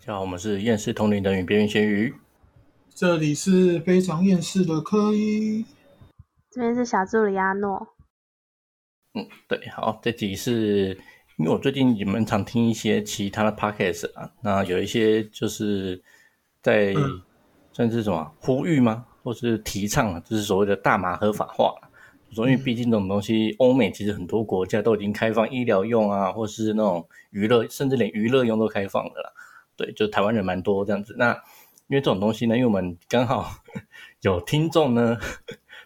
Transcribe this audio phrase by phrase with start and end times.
[0.00, 2.14] 家好，我们是厌世通灵的与边缘咸鱼。
[2.94, 5.66] 这里是非常厌世的科一，
[6.50, 7.86] 这边是小助理阿诺。
[9.12, 10.98] 嗯，对，好，这集是
[11.36, 16.02] 因为我最近也蛮常听一些其他的 podcast 啊，那有一些就是
[16.62, 17.20] 在嗯
[17.74, 21.74] 算是什么呼吁吗，或是提倡啊，就是所谓的大麻合法化。
[22.32, 29.32] 所以，毕竟这种东西，欧美其实很多国家都已经开放医疗用啊，或是那种娱乐，甚至连娱乐用都开放了啦。
[29.80, 31.14] 对，就台湾人蛮多这样子。
[31.16, 31.32] 那
[31.86, 33.50] 因为这种东西呢，因为我们刚好
[34.20, 35.16] 有听众呢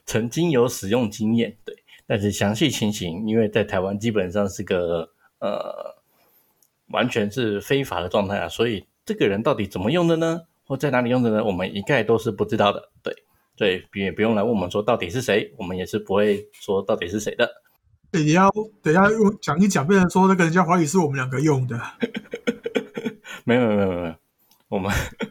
[0.05, 1.77] 曾经有使用经验，对，
[2.09, 5.95] 但是详细情形，因为在台湾基本上是个呃
[6.89, 12.91] 完全是非法的状态啊，所以这个人到底怎么用的呢，或在哪里用的呢，我们一概都是不知道的。
[13.01, 13.15] 对，
[13.57, 17.49] 对，也不用来问我们说到底是谁，我们也是不会说到底是谁的。
[18.11, 18.49] 等一下
[18.83, 21.81] 等一下用讲一讲，变成说那个人家怀疑是我们两个用的，
[23.47, 24.15] 没有没有没有没有，
[24.69, 24.91] 我们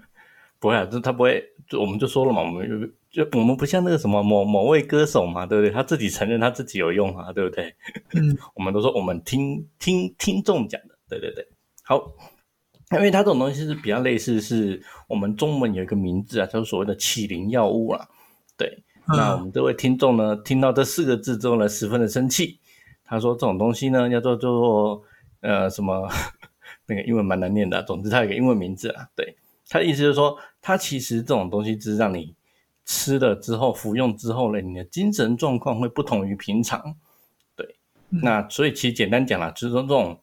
[0.59, 5.71] 不会啊，就他不会，就我们就说了嘛，我们就就我们不像那个什么某某位歌手嘛，对不对？
[5.71, 7.75] 他自己承认他自己有用啊，对不对？
[8.13, 11.47] 嗯， 我们都说我们听听听众讲的，对对对，
[11.83, 12.11] 好。
[12.91, 18.07] 因为它这种东西是比较类似，是我们中文有一个名字啊，叫做所谓的起灵药物啦。
[18.55, 22.59] 对，那我嗯们这位听众呢，听到这四个字之后呢，十分的生气。
[23.03, 25.01] 他说这种东西呢，叫做叫做
[25.41, 26.07] 呃什么，
[26.85, 29.07] 那个英文蛮难念的啊、总之它有个英文名字啊。
[29.15, 29.35] 对，
[29.69, 32.35] 它的意思就是说，它其实这种东西只是让你
[32.85, 36.95] 吃了之后服用之后呢，你的精神状况会不同于平常。
[37.55, 37.75] 对，
[38.09, 40.19] 嗯那所以其实简单讲啦，就是说这种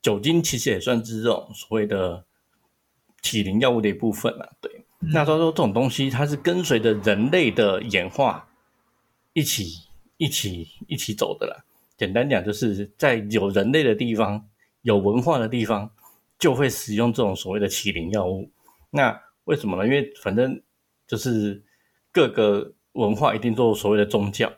[0.00, 2.24] 酒精其实也算是这种所谓的
[3.22, 4.52] 体灵药物的一部分了。
[4.60, 8.48] 对，那他说这种东西它是跟随着人类的演化
[9.32, 9.68] 一起
[10.16, 11.64] 一起一起走的啦。
[11.96, 14.44] 简单讲，就是在有人类的地方、
[14.82, 15.90] 有文化的地方，
[16.38, 18.50] 就会使用这种所谓的麒麟药物。
[18.90, 19.84] 那为什么呢？
[19.86, 20.62] 因为反正
[21.06, 21.62] 就是
[22.12, 24.52] 各个文化一定都有所谓的宗教，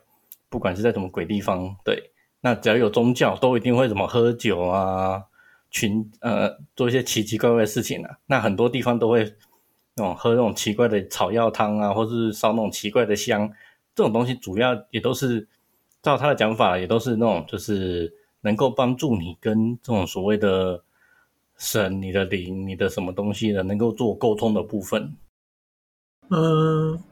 [0.49, 5.23] 不管是在什么鬼地方，对，那只要有宗教，都一定会什么喝酒啊，
[5.71, 8.19] 群呃做一些奇奇怪怪的事情啊。
[8.27, 9.25] 那很多地方都会
[9.97, 13.49] 那种喝那种奇怪的草药汤啊，或是烧那种奇怪的香，
[13.95, 15.47] 这种东西主要也都是
[16.03, 18.13] 照他的讲法，也都是那种就是
[18.45, 20.85] 能够帮助你跟这种所谓的
[21.57, 25.17] 神、你的灵、你的什么东西的能够做沟通的部分。
[26.29, 27.03] 嗯，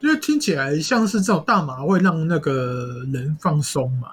[0.00, 4.08] 因为听起来像是这种大麻会让那个人放松嘛，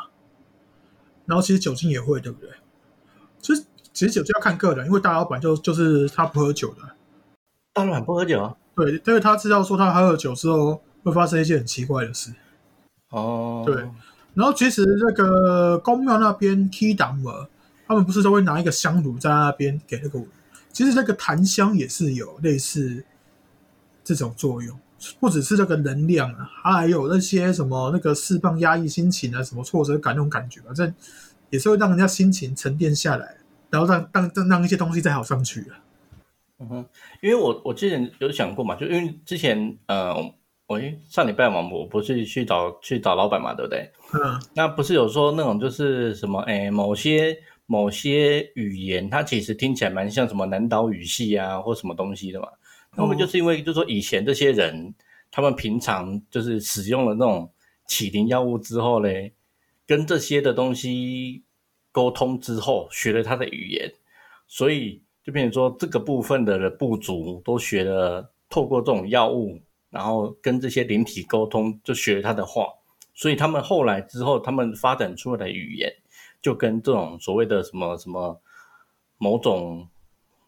[1.26, 2.50] 然后其实酒精也会，对不对？
[3.40, 6.82] 其实其实酒精要看个人，因为大老板就就是他不喝酒的，
[7.74, 8.56] 大老板不喝酒啊？
[8.76, 12.34] 对，因为他知道说他喝了酒之后会发生一些很奇怪的事。
[13.10, 13.88] 哦，对
[14.36, 17.48] 然后其实那个公庙那边 key 档尔，
[17.88, 20.22] 他们不是都会拿一个香炉在那边给那个，
[20.72, 23.04] 其实那个檀香也是有类似
[24.04, 24.78] 这种作用，
[25.20, 30.94] 不只是那个能量啊，还有那些什么那个释放压抑心情啊，什么挫折感那种感觉，反正
[31.50, 33.38] 也是会让人家心情沉淀下来，
[33.70, 35.80] 然后让让让让一些东西再好上去啊。
[36.60, 36.86] 嗯哼，
[37.22, 40.16] 因为我我之前有想过嘛，就因为之前呃，
[40.68, 43.90] 我诶上礼拜嘛，我不是去找去找老板嘛，对不对？
[44.14, 47.38] 嗯那不是有说那种就是什么诶，某些
[47.68, 52.48] 某些语言，它其实听起来蛮像什么南岛语系啊，或什么东西的嘛。
[52.96, 54.94] 那我们就是因为就是说以前这些人，
[55.30, 57.52] 他们平常就是使用了那种
[57.88, 59.34] 起灵药物之后嘞，
[59.86, 61.44] 跟这些的东西
[61.92, 63.92] 沟通之后，学了他的语言，
[64.48, 69.60] 所以就变成说这个部分的不足都学了，透过这种药物，
[69.96, 72.68] 然后跟这些灵体沟通，就学他的话。
[73.14, 75.90] 所以他们后来之后，他们发展出来的语言，
[76.42, 78.42] 就跟这种所谓的什么什么
[79.18, 79.88] 某种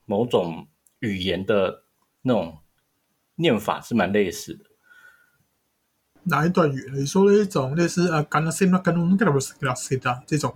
[0.06, 0.68] 某种
[1.00, 1.84] 语言的
[2.24, 2.58] 那种
[3.36, 4.66] 念法是蛮类似的。
[6.24, 6.92] 哪一段语？
[6.94, 10.54] 你说的一种类似呃，干什么干了那个不是干了谁的这种？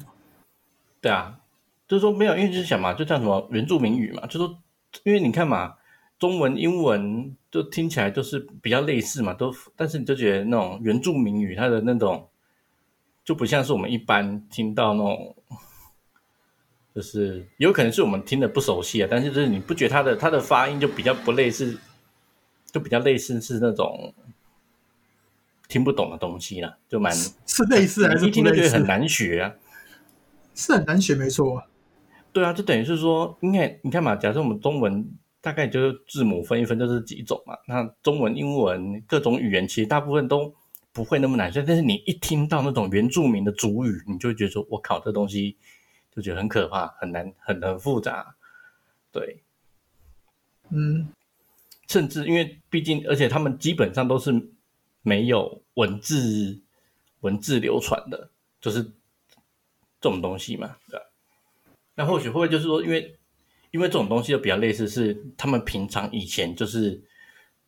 [1.00, 1.40] 对啊，
[1.88, 4.62] 就是说没有，因为就是想嘛，就像什么原住民语嘛，就说
[5.06, 5.78] 因为你看嘛，
[6.22, 12.30] 中文、英文就听起来就是比较类似嘛，都但是你就觉得那种原住民语它的那种
[13.26, 15.36] 就不像是我们一般听到那种，
[16.94, 21.76] 就是有可能是我们听的不熟悉啊，但是就是你不觉得它的它的发音就比较不类似，
[22.72, 24.14] 就比较类似是那种
[25.68, 28.70] 听不懂的东西啦，就蛮是类似还是一听就不类似？
[28.70, 29.56] 觉得很难学啊。
[30.54, 31.66] 是很难学，没错啊。
[32.32, 35.10] 对啊，就等于是说，因为你看嘛，假设我们中文
[35.42, 40.54] 大概就是字母分一分就是几种嘛，那中文、英文各种语言其实大部分都
[40.94, 45.58] 不会那么难学，但是你一听到那种原住民的主语，你就会觉得说，我靠，这东西
[46.14, 48.36] 就觉得很可怕，很难，很很复杂。
[49.12, 49.42] 对，
[50.70, 51.08] 嗯，
[51.88, 54.32] 甚至因为毕竟，而且他们基本上都是
[55.02, 56.62] 没有文字
[57.22, 58.30] 文字流传的，
[58.60, 58.92] 就是这
[60.10, 61.06] 种东西嘛，对吧？
[61.96, 63.18] 那或许会不会就是说，因为
[63.72, 67.02] 因为这种东西就比较类似，是他们平常以前就是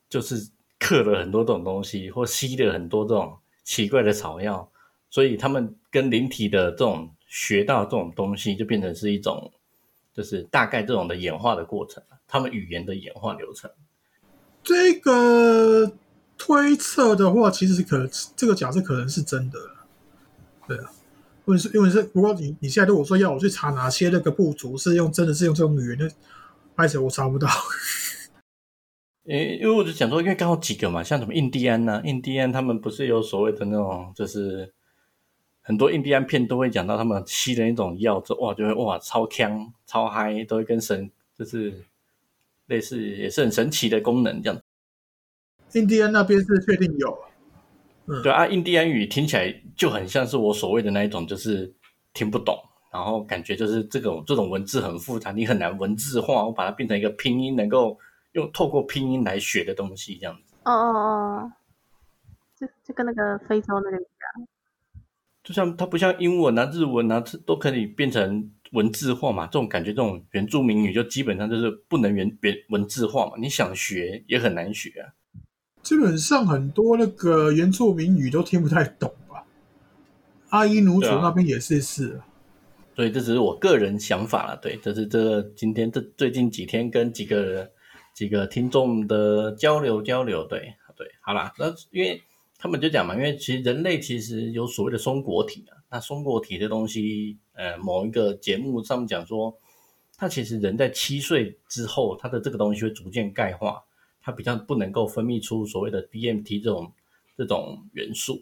[0.09, 4.69] 就是刻了很多这种东西，或吸了很多这种奇怪的草药，
[5.09, 9.51] 所以他们跟灵体的这种学到这种东西，就变成是一种
[10.13, 13.71] 就是大概这种的演化的过程，他们语言的演化流程。
[14.61, 15.93] 这个
[16.37, 19.57] 推测的话，其实是可能这个假设可能是真的，
[20.67, 20.91] 对啊，
[21.45, 26.09] 或者是因为是不过你你现在如果说要我去查哪些那个部族是用真的是用这种语言的，
[26.75, 27.47] 而且我查不到。
[29.25, 34.73] 诶，因为我就想说，因为刚好几个嘛，像什么印第安呐、印第安他们不是有所谓的那种，就是
[35.61, 41.73] 很多印第安片都会讲到他们吸的一种药，就哇，就会哇超强、超嗨，都会跟神就是
[42.65, 44.61] 类似，也是很神奇的功能这样。
[45.71, 47.17] 印第安那边是确定有，
[48.05, 51.73] 对啊，印第安语听起来就很像是我所谓的那一种，就是
[52.13, 52.57] 听不懂，
[52.91, 57.97] 然后感觉就是这种这种文字很复杂，你很难文字化，我把它变成一个拼音，能够
[58.33, 60.53] 用透过拼音来学的东西这样子。
[60.63, 61.51] 哦哦哦，
[62.59, 64.47] 就就跟那个非洲那个一样。
[65.43, 69.45] 就像它不像英文啊、日文啊，这都可以变成文字化嘛。
[69.45, 73.33] 这种感觉，这种原住民语就基本上就是不能原原文字化嘛。
[73.37, 75.11] 你想学也很难学啊。
[75.83, 79.43] 基本上很多那个原住民语都听不太懂吧？
[80.49, 82.21] 阿伊奴族那边也是是，
[82.95, 84.57] 所以这只是我个人想法了。
[84.57, 87.69] 对，这是这今天这最近几天跟几个
[88.13, 90.47] 几个听众的交流交流。
[90.47, 92.21] 对对，好啦，那因为
[92.57, 95.75] 他们就讲嘛，因为其实人类其实有所谓的松果体啊。
[95.89, 99.55] 那松果体这东西，呃，某一个节目上面讲说，
[100.17, 103.83] 它其实人在七岁之后，它的这个东西会逐渐钙化，
[104.23, 106.91] 它比较不能够分泌出所谓的 DMT 这种
[107.37, 108.41] 这种元素。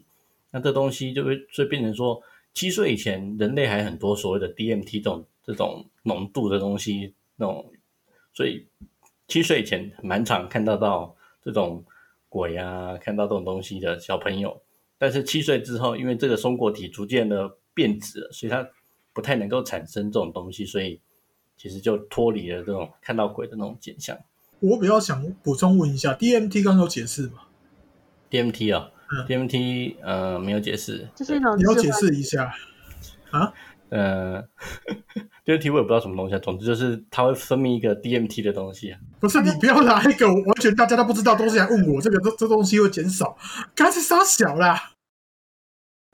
[0.52, 2.22] 那这东西就会就变成说，
[2.54, 7.72] 七岁以前人类还很多所谓的 DMT 这种这种浓度的东西，那种，
[8.32, 8.64] 所以
[9.26, 11.84] 七岁以前蛮常看到到这种
[12.28, 14.62] 鬼啊，看到这种东西的小朋友。
[14.98, 18.64] 但是七岁之后，因为这个松果体逐渐的变质了，所以它
[19.12, 21.00] 不太能够产生这种东西，所以
[21.56, 24.16] 其实就脱离了这种看到鬼的那种景象。
[24.62, 27.40] 我比较想补充问一下，DMT 刚刚有解释吗
[28.30, 32.54] ？DMT 啊、嗯 d m t 呃没有解释，就是你要解释一下
[33.30, 33.52] 啊？
[33.90, 34.42] 呃，
[35.44, 38.98] DMT 我也不知道什么东西啊，总之就是它会分泌一个 DMT 的东西啊。
[39.20, 43.36] 不是你不要拿一个完全大家都不知道东西来问我，这个这这东西会减少，
[43.74, 44.92] 刚才杀小啦。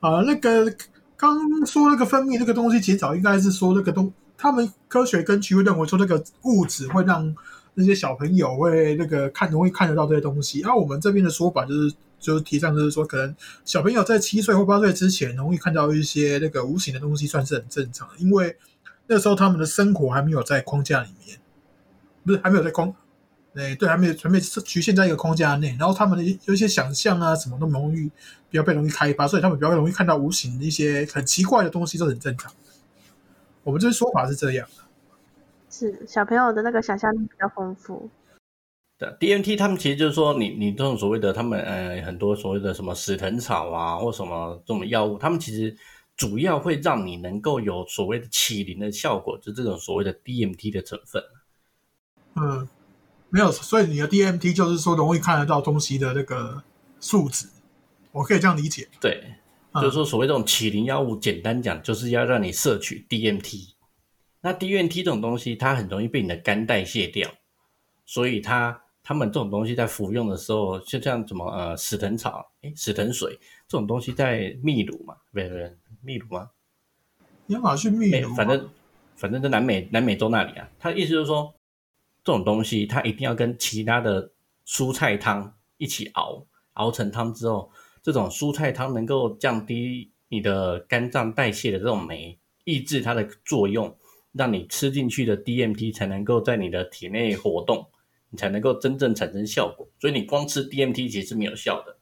[0.01, 0.75] 啊，那个
[1.17, 7.33] 刚说那个分泌那个东西减少，应该是说那个东，他们科学根据会认为说那个物质会让
[7.79, 10.63] 那些小朋友会那个看容易看得到这些东西。
[10.65, 13.35] 而、我们这边的说法就是就是提倡就是说，可能
[13.65, 18.57] 小朋友在七岁或八岁之前容易看到一些那个无形的东西，算是很正常，因为
[19.07, 21.39] 那时候他们的生活还没有在框架里面。
[22.27, 22.95] 不是还没有在框，
[23.55, 28.11] 哎，对，还没有还没有局限在一个框架内，然后他们的有一些想象啊，什么都容易
[28.51, 32.53] 比较被容易开发，所以他们比较容易看到无形的一些很奇怪的东西，都很正常。
[33.63, 34.85] 我们这说法是这样的，
[35.71, 38.09] 是小朋友的那个想象力比较丰富。
[38.97, 45.77] 对，DMT 他们其实就是说你，你这种所谓的他们呃很多所谓的什么死藤草啊，或什么这种药物，他们其实
[46.17, 51.23] 主要会让你能够有所谓的起灵的效果，就这种所谓的 DMT 的成分。
[52.35, 52.69] 嗯，
[53.31, 56.63] 没有，所以你的 DMT 就是说容易看得到东西的那个
[57.01, 57.47] 数值，
[58.11, 58.89] 我可以这样理解。
[59.01, 59.23] 对，
[59.73, 63.75] 嗯就是说所谓这种起灵药物，简单讲就是要让你摄取 DMT。
[64.41, 67.29] 那 DNT 这种东西，它很容易被你的肝代谢掉，
[68.07, 76.51] 所以它他们这种东西在服用的时候，就像什么呃死藤草、诶死藤水这种东西，在秘鲁嘛，不是不是秘鲁吗？
[77.49, 78.69] 亚马逊秘没鲁，反正
[79.17, 81.53] 反正在南美南美洲那里啊，他的意思就是说，
[82.23, 84.31] 这种东西它一定要跟其他的
[84.67, 93.97] 蔬菜汤一起熬，熬成汤之后，这种蔬菜汤能够降低你的肝脏代谢的这种酶，抑制它的作用，
[94.33, 97.89] 让你吃进去的 DMT 才能够在你的体内活动，
[98.31, 99.89] 你才能够真正产生效果。
[99.99, 101.97] 所以你光吃 DMT 其实是没有效的。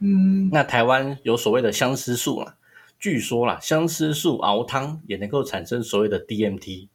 [0.00, 2.56] 嗯，那台湾有所谓的相思树啦，
[2.98, 6.88] 据说啦，相思树熬汤也能够产生所谓的 DMT，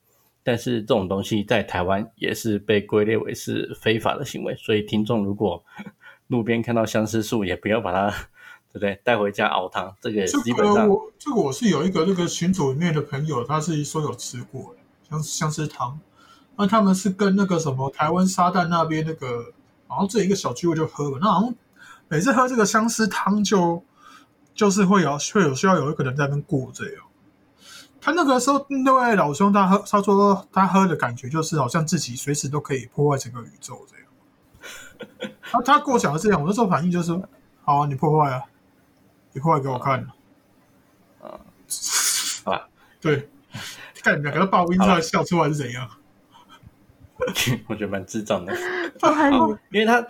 [0.43, 5.63] 但是这种东西在台湾也是被归类为是非法的行为，所以听众如果
[6.27, 8.29] 路边看到相思树，也不要把它，
[8.71, 8.99] 对不对？
[9.03, 15.99] 带回家熬汤，这个这基本上个我这个我是有一个那个群组里面的朋友，他是说有吃过的相相思汤，
[16.55, 19.53] 那他们是跟那个什么台湾沙旦那边那个，
[19.87, 21.55] 好像这一个小聚会就喝了，那好像
[22.07, 23.83] 每次喝这个相思汤就
[24.53, 27.03] 就是会有会有需要有一个人在那边过这样。
[28.01, 35.33] 他那个时候那位老兄他喝他说他喝的感觉就是好像自己随时都可以破坏整个宇宙这样。
[35.41, 37.11] 他他跟我讲的这样，我那时候反应就是
[37.63, 38.41] 好啊，你破坏啊，
[39.33, 39.99] 你过来给我看。
[41.21, 41.39] 啊，
[42.43, 42.69] 好吧，
[43.01, 43.29] 对，
[44.01, 45.89] 看两个爆音出来笑出来是怎样？
[47.67, 48.53] 我觉得蛮智障的，
[49.71, 50.07] 因为他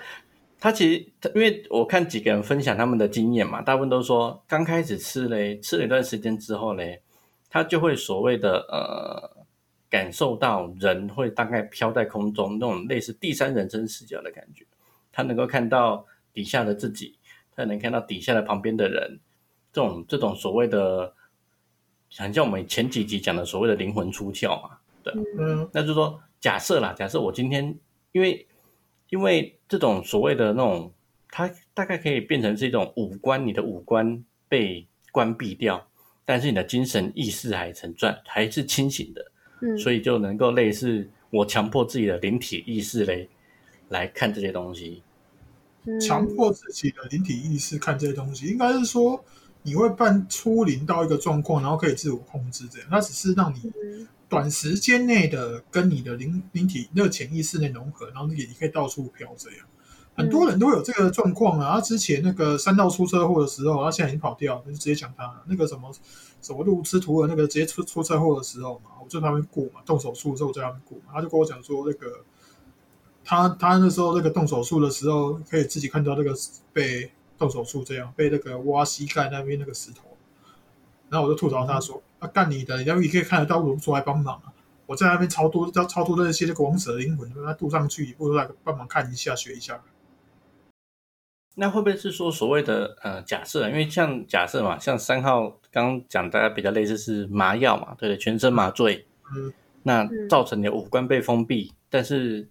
[0.60, 7.02] 他其实他因为我看几个人分享他们的经验嘛，大部分都说刚开始吃嘞，吃了一段时间之后嘞，
[7.50, 9.46] 他就会所谓的呃
[9.90, 14.64] 感受到人会大概飘在空中那种类似第三人称视角的感觉，
[15.12, 17.18] 他能够看到底下的自己，
[17.60, 19.20] 他能看到底下的旁边的人，
[19.74, 21.14] 这种这种所谓的，
[22.16, 25.70] 很像我们前几集讲的所谓的灵魂出窍嘛，对，嗯。
[25.74, 27.78] 那就是说，假设啦，假设我今天
[28.14, 28.48] 因为
[29.10, 30.94] 因为这种所谓的那种，
[31.30, 35.86] 它大概可以变成是一种五官，你的五官被关闭掉，
[36.24, 39.32] 但是你的精神意识还存在，还是清醒的，
[39.64, 43.28] 嗯，所以就能够类似我强迫自己的灵体意识嘞
[43.90, 45.04] 来看这些东西。
[45.90, 49.24] 嗯强迫自己的灵体意识看这些东西，应该是说
[49.64, 52.88] 你会半出灵到一个状况，然后可以自我控制这样。
[52.90, 59.60] 它只是让你嗯短时间内的跟你的灵灵体那个潜意识内融合，然后你你可以到处飘这样。
[60.16, 61.76] 很多人都有这个状况啊。
[61.76, 65.90] 他之前那个三道出车祸的时候，他现在已经跑掉，就直接讲他那个什么
[66.42, 72.24] 什么路痴图的那个直接出出车祸的时候嘛，我就在那边过嘛，动手术的时候我在那边过嘛，他就跟我讲说那个
[73.30, 76.34] 他他那时候那个动手术的时候，可以自己看到那个
[76.74, 80.18] 被动手术这样被那个挖膝盖那边那个石头，
[81.10, 82.80] 然后我就吐槽他说：“啊，干你的！
[82.80, 84.52] 你要你可以看得到，为什么不出来帮忙啊？
[84.88, 89.80] 我在那边超多超超多那些那个王者灵魂，让他渡上去，不如来帮忙看一下学一下。
[91.54, 93.70] 那会不会是说所谓的呃假设？
[93.70, 98.18] 因为像假设嘛，像三号刚刚讲，大家比较类似是麻药嘛，对不对？
[98.18, 99.06] 全身麻醉，
[99.36, 102.50] 嗯，那嗯造成你的五官被封闭，但是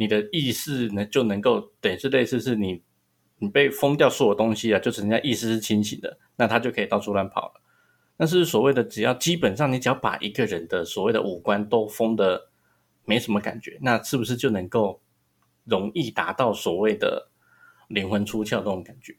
[0.00, 2.82] 你的意识呢就能够等于是类似是你
[3.36, 7.60] 你被封掉所有东西啊，就只人家意识是清醒的，那他就可以到处乱跑了。
[8.16, 12.48] 那是所谓的只要基本上你只要把一个人的所谓的五官都封的
[13.04, 15.02] 没什么感觉，那是不是就能够
[15.64, 17.28] 容易达到所谓的
[17.88, 19.14] 灵魂出窍这种感觉？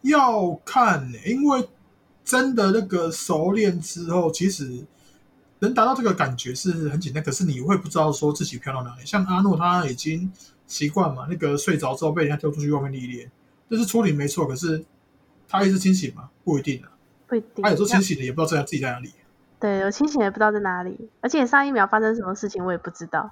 [0.00, 1.68] 要看、因为
[2.24, 4.86] 真的那个熟练之后，其实
[5.62, 9.06] 能达到这个感觉是很简单，可是你会不知道说自己飘到哪里。
[9.06, 10.30] 像阿诺他已经
[10.66, 13.30] 习惯嘛，那个睡着之后被人家丢出去外面历练，
[13.70, 14.84] 这是处理没错，可是
[15.48, 16.90] 他一直清醒嘛，不一定啊。
[17.28, 17.62] 不一定。
[17.62, 19.12] 他有时候清醒的也不知道在自己在哪里。
[19.60, 23.30] 对，我清醒也不知道在哪里，而且上一秒发生什么事情我也不知道。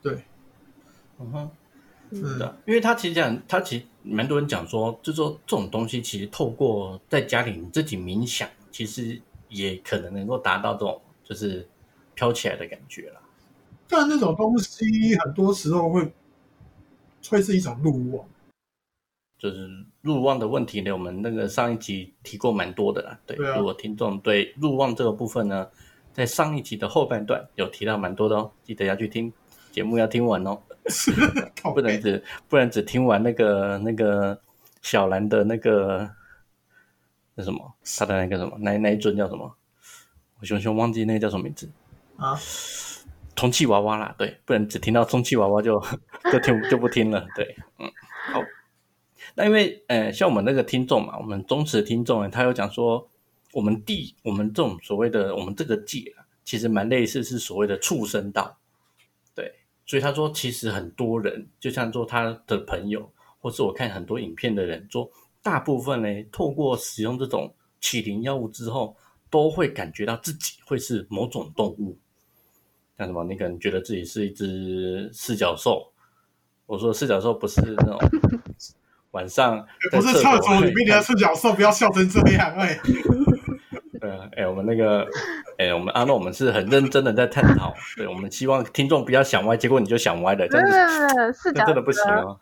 [0.00, 0.24] 对，
[1.18, 1.50] 嗯哼。
[2.12, 11.00] 嗯对啊，因为他其实讲，他其实蛮多人讲说，就说这种东西其实透过在家里你自己冥想，其实也可能能够达到这种
[11.30, 11.66] 就是
[12.14, 13.20] 飘起来的感觉啦。
[13.88, 16.12] 但那种东西很多时候会
[17.30, 18.28] 会是一种路望。
[19.38, 19.70] 就是
[20.02, 23.18] 入望的问题呢，我们那个上一集提过蛮多的啦。
[23.24, 25.66] 对，对啊如果听众对入望这个部分呢，
[26.12, 29.32] 在上一集的后半段有提到蛮多的哦，记得要去听
[29.72, 30.60] 节目，要听完哦，
[31.62, 34.38] 靠不能只不能只听完那个那个
[34.82, 36.10] 小兰的那个
[37.34, 39.56] 那什么，他的那个什么，那那一尊叫什么？
[40.40, 41.70] 我熊熊忘记那个叫什么名字，
[42.16, 42.38] 啊，
[43.36, 45.78] 充气娃娃啦，对，不能只听到充气娃娃就
[46.32, 47.90] 就听就不听了，对，嗯，
[48.32, 48.42] 好。
[49.36, 53.08] 那因为呃，像我们那个听众嘛，我们忠实的听众呢，他有讲说，
[53.52, 58.58] 我们地我们这种所谓的我们这个界啊，其实蛮类似是所谓的畜生道，
[59.34, 59.54] 对，
[59.86, 65.08] 所以他说其实很多人，就像说他的朋友，或是我看很多影片的人说，
[65.42, 68.96] 大部分呢透过使用这种启灵药物之后，
[69.30, 71.96] 都会感觉到自己会是某种动物，
[72.98, 75.92] 像什么，你可能觉得自己是一只四脚兽。
[76.66, 77.98] 我说四脚兽不是那种
[79.10, 82.78] 晚上不是厕所所里面的四脚兽，不要笑成这样，哎、
[84.00, 85.04] 对啊，哎，我们那个，
[85.58, 92.38] 哎，我们阿诺，我们是很认真的在探讨，对，我们希望听众不要想歪，结果你就想歪了，这没有样子没有没有，是 真的不行哦。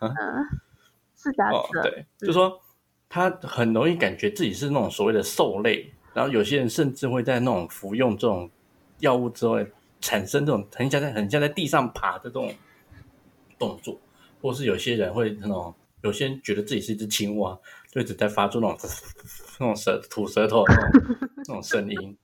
[1.17, 1.83] 是假哦，的。
[1.83, 2.61] 对，就说
[3.09, 8.51] 他很容易感觉自己是那种所谓的兽类，然后有些人甚至会在那种服用这种
[8.99, 9.57] 药物之后，
[10.01, 12.53] 产生这种很像在很像在地上爬的这种
[13.57, 13.97] 动作，
[14.43, 15.73] 或是有些人会那种，
[16.03, 17.57] 有些人觉得自己是一只青蛙，
[17.93, 18.91] 就一直在发出那种
[19.61, 22.17] 那种舌吐舌头的那种那种声音。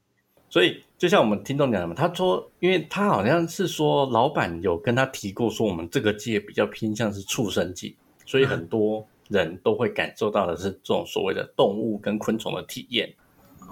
[0.50, 7.94] 所以就像我们听众讲的嘛，他说，因为他好像是说老板有跟他提过，说我们这个界比较偏向是畜生界，
[8.26, 13.14] 所以很多人都会感受到的是这种所谓的动物跟昆虫的体验。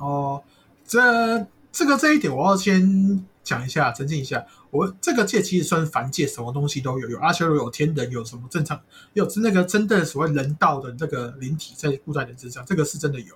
[0.02, 0.42] 哦，
[0.84, 4.44] 这这个这一点我要先讲一下，澄清一下。
[4.70, 8.80] 我这个界其实算凡界，什么东西都有，有阿修罗，有天人，有什么正常，
[9.12, 13.34] 有那个真的所谓人道的那个灵体在附在人之上，这个是真的有。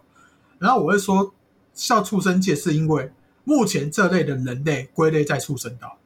[0.58, 1.32] 然后我会说，
[1.72, 3.12] 叫畜生界是因为
[3.44, 5.98] 目前这类的人类归类在畜生道。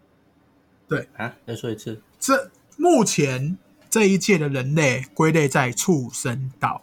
[0.86, 3.56] 对啊，再说一次，这目前
[3.88, 6.82] 这一届的人类归类在畜生道。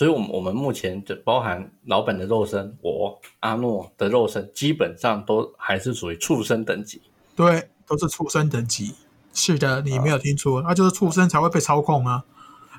[0.00, 7.02] 所以，我们我们目前就包含老板的肉身，我阿诺的肉身，基本上都还是属于畜生等级。
[7.36, 8.94] 对，都是畜生等级。
[9.34, 12.24] 是的，你没有听错，那就是畜生才会被操控啊。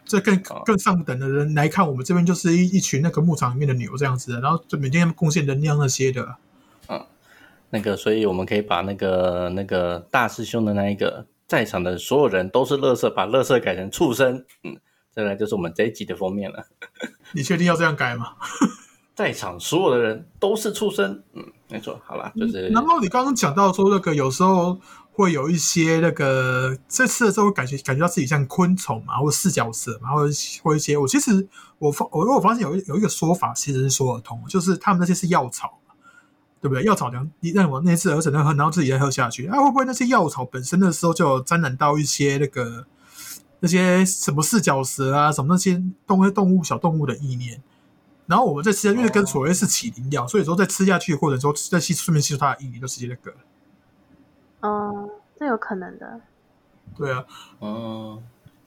[0.03, 0.35] 这更
[0.65, 6.37] 更上等的人来看，我们这边就是一一群那个牧场里面的牛这样子，然后就每天贡献能量那些的。
[6.87, 7.05] 嗯，
[7.69, 14.43] 那个，所以我们可以把那个那个大师兄的那一个在场的所有人都是乐色，把乐色改成畜生。
[14.63, 14.75] 嗯，
[15.13, 16.65] 再来就是我们这一集的封面了。
[17.33, 18.33] 你确定要这样改吗？
[19.15, 21.21] 在场所有的人都是畜生。
[21.33, 21.99] 嗯，没错。
[22.05, 22.69] 好了，就是。
[22.69, 24.79] 然后你刚刚讲到说那个有时候。
[25.13, 31.45] 会有一些那个这次的时候感觉感觉到自己像昆虫嘛，或者四脚蛇嘛，或者或一些我其实
[31.79, 35.93] 我发我我发现有有一个说法其实是说得通，就是他们那些是药草嘛，
[36.61, 36.83] 对不对？
[36.85, 42.85] 药草粮你让我那次儿子能喝，然后自己再喝下去，啊会不会那些药草本身的时候就有沾染到一些那个
[43.61, 47.61] 那些什么四脚蛇啊什么那些动动物小动物的意念？
[48.27, 53.33] 然后我们在吃，因为跟所谓是起灵药，所以说在吃下去或者说在吸顺便吸收它的意念，就直接那个。
[54.61, 56.21] 哦，这有可能的。
[56.95, 57.25] 对啊，
[57.59, 58.15] 嗯，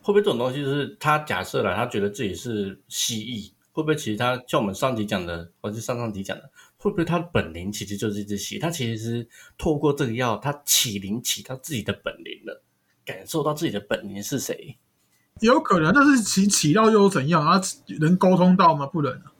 [0.02, 8.58] 会不会这种东西就是他假设了，他觉得自己是蜥蜴，会不会其实他像我们上集讲的，或者上上集讲的，会不会他的本灵其实就是一只蜥？
[8.58, 12.62] 他其实是透过这个药，他起灵起到自己的本灵了，
[13.04, 14.76] 感受到自己的本灵是谁？
[15.40, 17.61] 有可能，但是起起到又怎样啊？
[18.00, 18.87] 能沟通到吗？
[18.87, 19.32] 不能啊。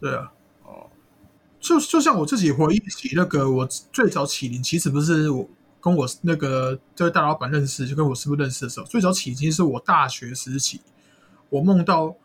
[0.00, 0.32] 对啊，
[0.64, 0.90] 哦，
[1.60, 5.48] 就就像我自己回忆起那个，我最早起灵，其实不是我。
[5.84, 10.80] 跟我那个这位大老板认识，就跟我师傅认识的时候，最早起其实是我大学时期，
[11.50, 12.16] 我梦到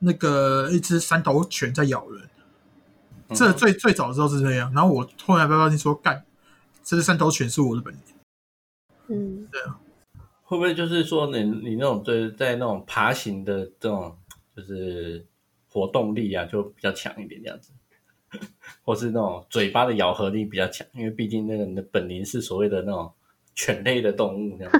[0.00, 2.28] 那个一只三头犬在咬人，
[3.30, 4.70] 这最最早的时候是这样。
[4.74, 6.22] 然后我后来不发现说，干，
[6.84, 8.00] 这只三头犬是我的本领。
[9.06, 9.78] 嗯，对啊，
[10.48, 14.16] 会不会就是说你你那种就是在那种爬行的这种
[14.56, 15.26] 就是
[15.68, 17.72] 活动力啊，就比较强一点这样子？
[18.84, 23.12] 或是那种嘴巴的咬合力比较强，因为毕竟那个你的本灵是所谓的那种
[23.54, 24.72] 犬类的动物，这样。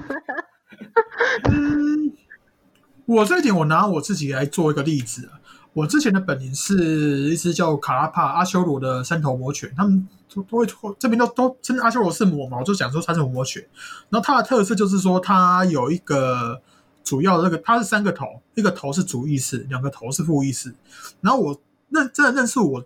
[1.51, 2.13] 嗯，
[3.07, 5.29] 我这一点我拿我自己来做一个例子。
[5.73, 13.67] 我之前的本灵是一只叫卡拉帕阿修罗的三头魔犬，他们都都会这边都都称阿修罗是魔嘛，我就讲说它是魔犬。
[14.11, 16.61] 然后它的特色就是说它有一个
[17.03, 20.75] 主要的那个，它是三个头，一个头是主意识，两个头是副意识。
[21.21, 22.85] 然后我认真的认识我。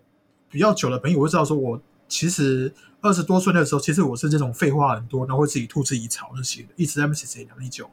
[0.53, 7.89] 比较久的朋友会知道，说我其实二十多岁的时候，其实我是这种废话很多，然后会自己吐自己槽那些的，一直在那边写写两一九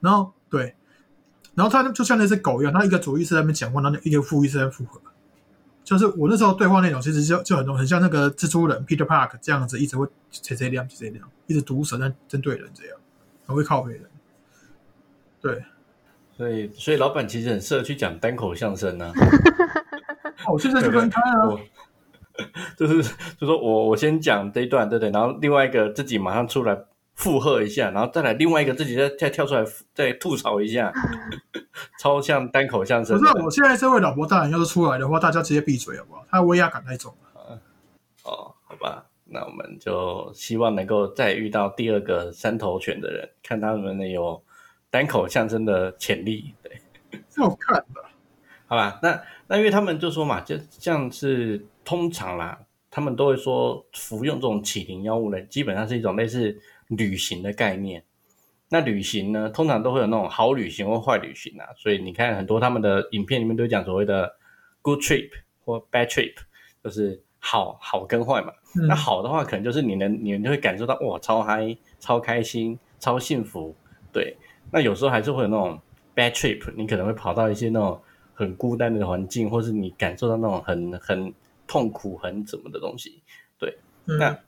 [0.00, 0.74] 然后对，
[1.54, 5.00] 然后他就像那只狗一样，他一个主意识在那边讲话，然后一个副意识在附和。
[5.84, 12.98] 就是我那时候对话内容，其实就就很多很像那个蜘蛛人 Peter Park 这样子，一直会谁谁亮谁谁亮，一直毒舌在针对人这样，
[13.46, 14.02] 很会靠别人。
[15.40, 15.62] 对，
[16.36, 19.12] 所以所以老板其实很适合去讲单口相声呢。
[20.50, 21.54] 我现在就分开啊。
[22.76, 23.00] 就是
[23.38, 25.10] 就说我我先讲这一段，对不对？
[25.12, 26.76] 然后另外一个自己马上出来
[27.14, 30.92] 附和一下，然后再来另外一个自己再再跳出来再吐槽一下，
[31.98, 33.18] 超像单口相声。
[33.18, 36.24] 不是，我现在这位老婆大人要是出来的话，大家直接闭嘴好不好？
[36.30, 37.60] 他威压感太重了。
[38.24, 44.42] 哦，好吧，那我们就希望能够再遇到第二个三头犬的人，看他们有
[44.90, 46.54] 单口相声的潜力。
[46.62, 46.80] 对，
[47.38, 48.04] 要看的。
[48.66, 51.66] 好吧，那那因为他们就说嘛，就像是。
[51.86, 52.58] 通常啦，
[52.90, 56.58] 他们都会说服用这种启灵药物呢，基本上是一种类似
[56.96, 58.04] 旅行的概念。
[58.68, 61.66] 那旅行呢，通常都会有那种好旅行或坏旅行啊。
[61.76, 64.36] 所以你看很多他们的影片里面都讲所谓的
[64.82, 65.30] good trip
[65.64, 66.34] 或 bad trip，
[66.82, 68.52] 就是好好跟坏嘛。
[68.88, 73.74] 那好的话，可能就是你能你就会感受到哇，超嗨、超开心、超幸福。
[74.12, 74.36] 对，
[74.70, 75.80] 那有时候还是会有那种
[76.14, 78.00] bad trip，你可能会跑到一些那种
[78.34, 81.34] 很孤单的环境，或是你感受到那种很很。
[81.66, 83.22] 痛苦很怎么的东西，
[83.58, 84.38] 对，那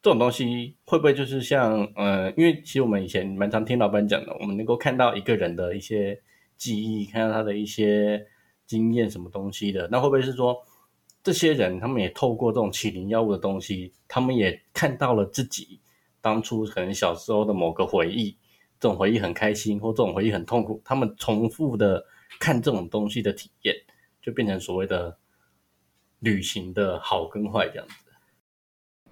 [0.00, 6.20] 这种东西会不会就是像，呃，因为其实我们以前蛮常听老板讲的，我们能够看到一个人的一些
[6.56, 8.24] 记忆，看到他的一些
[8.64, 10.56] 经验什么东西的，那会不会是说
[11.22, 15.80] 这些人他们也透过这种起灵药物的东西，他们也看到了自己
[16.20, 18.36] 当初可能小时候的某个回忆，
[18.78, 22.04] 这种回忆很开心，或这种回忆很痛苦，他们重复的
[22.38, 23.74] 看这种东西的体验，
[24.22, 25.18] 就变成所谓的
[26.20, 27.86] 旅行的好跟坏这样。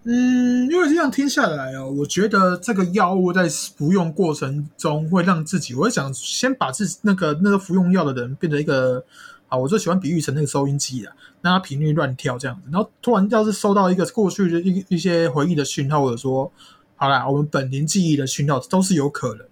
[0.08, 9.04] 嗯，因为这样听下来哦，我觉得这个药物在服用过程中会让自己，我想先把自己那个那个服用药的人变成一个
[9.48, 16.52] 啊，我就喜欢比喻成那个收音机啊，让它频率乱跳这样子，然后突然要是收到一个过去的一一些回忆的讯号，或者说
[16.94, 19.44] 好啦，我们本年记忆的讯号都是有可能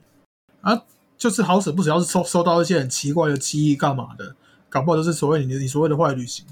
[0.60, 0.82] 啊，
[1.18, 4.36] 就是好死不死，要是收收到一些很奇怪的记忆干嘛的，
[4.70, 6.46] 搞不好就是所谓你你所谓的坏旅行。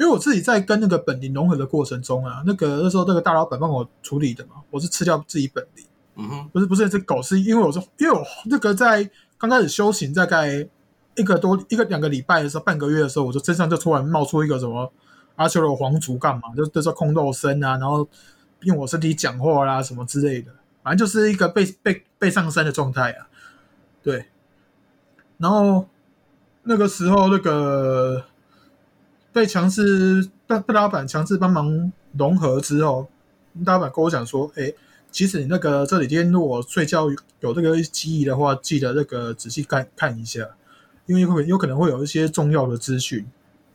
[0.00, 5.84] 因为我自己在跟那个本灵融合的过程中啊，那个那时候那个大老板帮我处理的嘛，我是吃掉自己本灵，
[6.16, 10.66] 嗯哼，不是不是这狗是因为我是因为我那个在刚开始修行大概
[11.16, 14.90] 一个多一个两个礼拜的时候，半个月的时候，我就身上就突然冒出一个什么
[15.36, 18.08] 阿修罗皇族干嘛，就就说空肉身啊，然后
[18.62, 20.50] 用我身体讲话啦什么之类的，
[20.82, 23.28] 反正就是一个被被被上身的状态啊，
[24.02, 24.24] 对，
[25.36, 25.86] 然后
[26.62, 28.24] 那个时候那个。
[29.32, 33.08] 被强制被被老板强制帮忙融合之后，
[33.64, 34.72] 老板跟我讲说：“哎，
[35.10, 37.06] 其实你那个这几天如果睡觉
[37.40, 40.48] 有这个记忆的话，记得那个仔细看看一下，
[41.06, 43.24] 因为会有可能会有一些重要的资讯。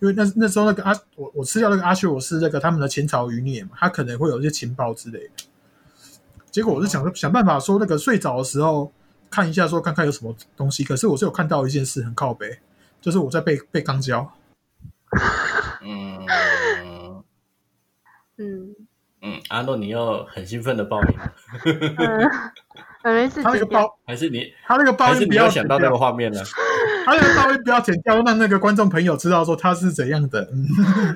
[0.01, 5.45] 因为那那时候那个阿我我吃掉那个阿修罗是那个他们的前朝余孽嘛，他可能会有一些情报之类的。
[6.51, 8.91] 结果我是想想办法说那个睡着的时候
[9.29, 10.83] 看一下，说看看有什么东西。
[10.83, 12.59] 可是我是有看到一件事很靠背，
[12.99, 14.29] 就是我在背背钢胶。”
[15.81, 16.25] 嗯
[18.37, 18.75] 嗯
[19.21, 21.17] 嗯，阿诺，你又很兴奋的报名，
[21.97, 23.41] 嗯，没事。
[23.41, 26.39] 他那个报还是你，他那个报还是不要想到那个画面呢？
[27.05, 30.41] 他那个报音不要剪掉，让那个观众朋友知道说他是怎样的。
[30.51, 30.67] 嗯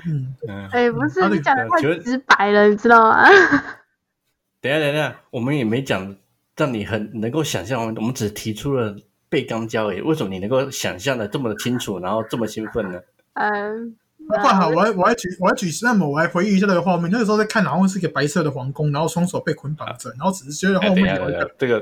[0.07, 3.25] 嗯，嗯，哎，不是你讲的太直白了，你知道吗？
[4.61, 6.15] 等下等下，我们也没讲
[6.55, 8.95] 让你很能够想象，我们只提出了
[9.29, 10.01] 背钢胶而已。
[10.01, 12.99] 为什么你能够想象的这么的清楚，然后这么兴奋呢？
[13.33, 13.95] 嗯，
[14.27, 17.09] 不好，我还我还举我还举，那么我还回忆一下那个画面。
[17.11, 21.79] 那个时候在看，好像是一个白色的皇宫，然后双手被捆绑着，然后只是觉得哎，后面有一个，这个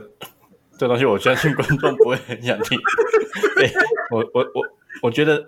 [0.77, 2.77] 这个东西，我相信观众不会很想听。
[3.55, 3.71] 对
[4.11, 4.63] 我我我
[5.03, 5.43] 我觉得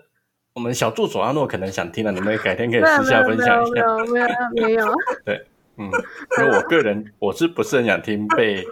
[0.53, 3.85] 我们小助手阿诺可能想听了，你们改天可以私下分享一没下。
[3.85, 4.93] 有没有没有没有，
[5.77, 5.91] 嗯，
[6.39, 8.65] 因为我个人我是不是很想听被，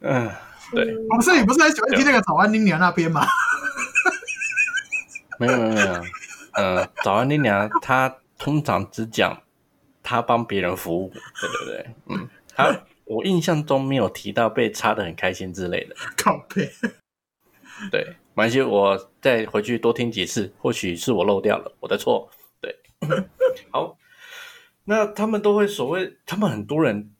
[0.00, 0.28] 嗯，
[0.72, 3.26] 对，不是你不是很喜欢听那个早安妮娘那边吗？
[5.38, 6.02] 没有没有没有，
[6.56, 9.42] 呃，早安妮娘她通常只讲
[10.02, 16.68] 她帮别人服务，对对对，嗯，她我印象中没有提到被插的很开心之类的， 靠背，
[17.90, 22.28] 对，没关系，我再回去多听几次，或许是我漏掉了，我的错，
[22.60, 22.74] 对，
[23.70, 23.96] 好，
[24.84, 27.12] 那他们都会所谓，他们很多人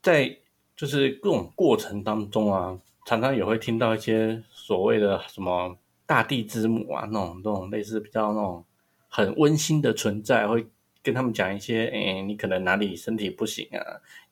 [0.00, 0.38] 在
[0.76, 8.64] 就是各种过程当中啊，常常也会听到一些所谓的什么大地之母啊，那种那种类似比较那种
[9.16, 10.66] 很温馨的存在，会
[11.02, 13.80] 跟他们讲一些，哎，你可能哪里身体不行啊，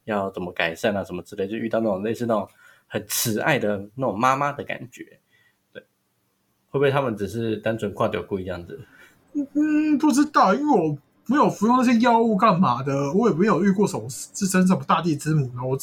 [0.04, 2.46] 要怎么改善啊，什么之类，就遇到那种类似那种
[2.86, 5.20] 很慈爱的那种妈妈的感觉，
[5.72, 5.82] 对，
[6.68, 8.78] 会不会他们只是单纯跨掉故意这样子？
[9.54, 15.78] 嗯，不知道，因为我没有服用那些药物干嘛的，我也没有遇过什么自称什么大地之母，然后我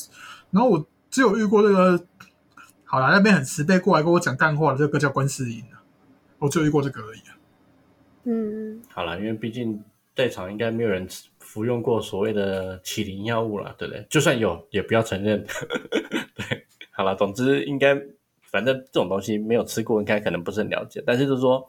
[0.51, 2.05] 然后我只有遇过那个，
[2.85, 5.81] 好啦，那边很慈悲过来跟我讲干话的这个叫观世音啊，
[6.37, 7.40] 我只有遇过这个而已啊。
[8.23, 9.83] 嗯，好了，因为毕竟
[10.15, 11.07] 在场应该没有人
[11.39, 14.05] 服用过所谓的起灵药物了，对不对？
[14.09, 15.43] 就算有，也不要承认。
[16.35, 17.95] 对，好了，总之应该，
[18.41, 21.01] 反正这种东西没有吃过，应该可能不是很了解。
[21.05, 21.67] 但是就是说，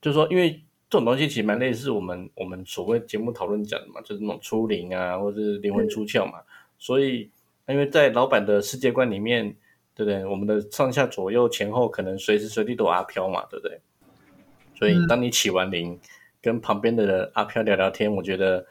[0.00, 0.50] 就是说，因为
[0.90, 6.40] 这种东西其实蛮类似我们我们所谓节目讨论讲的嘛，就是那种出灵啊，或者是灵魂出窍嘛。
[6.78, 7.30] 所以，
[7.66, 9.44] 因为在老板的世界观里面，
[9.94, 10.24] 对不对？
[10.24, 13.80] 我们的上下左右前后可能随时随地都有阿飘嘛，对不对？
[14.78, 15.98] 所以嗯当你起完灵，
[16.40, 18.64] 跟旁边的阿飘聊聊天，我觉得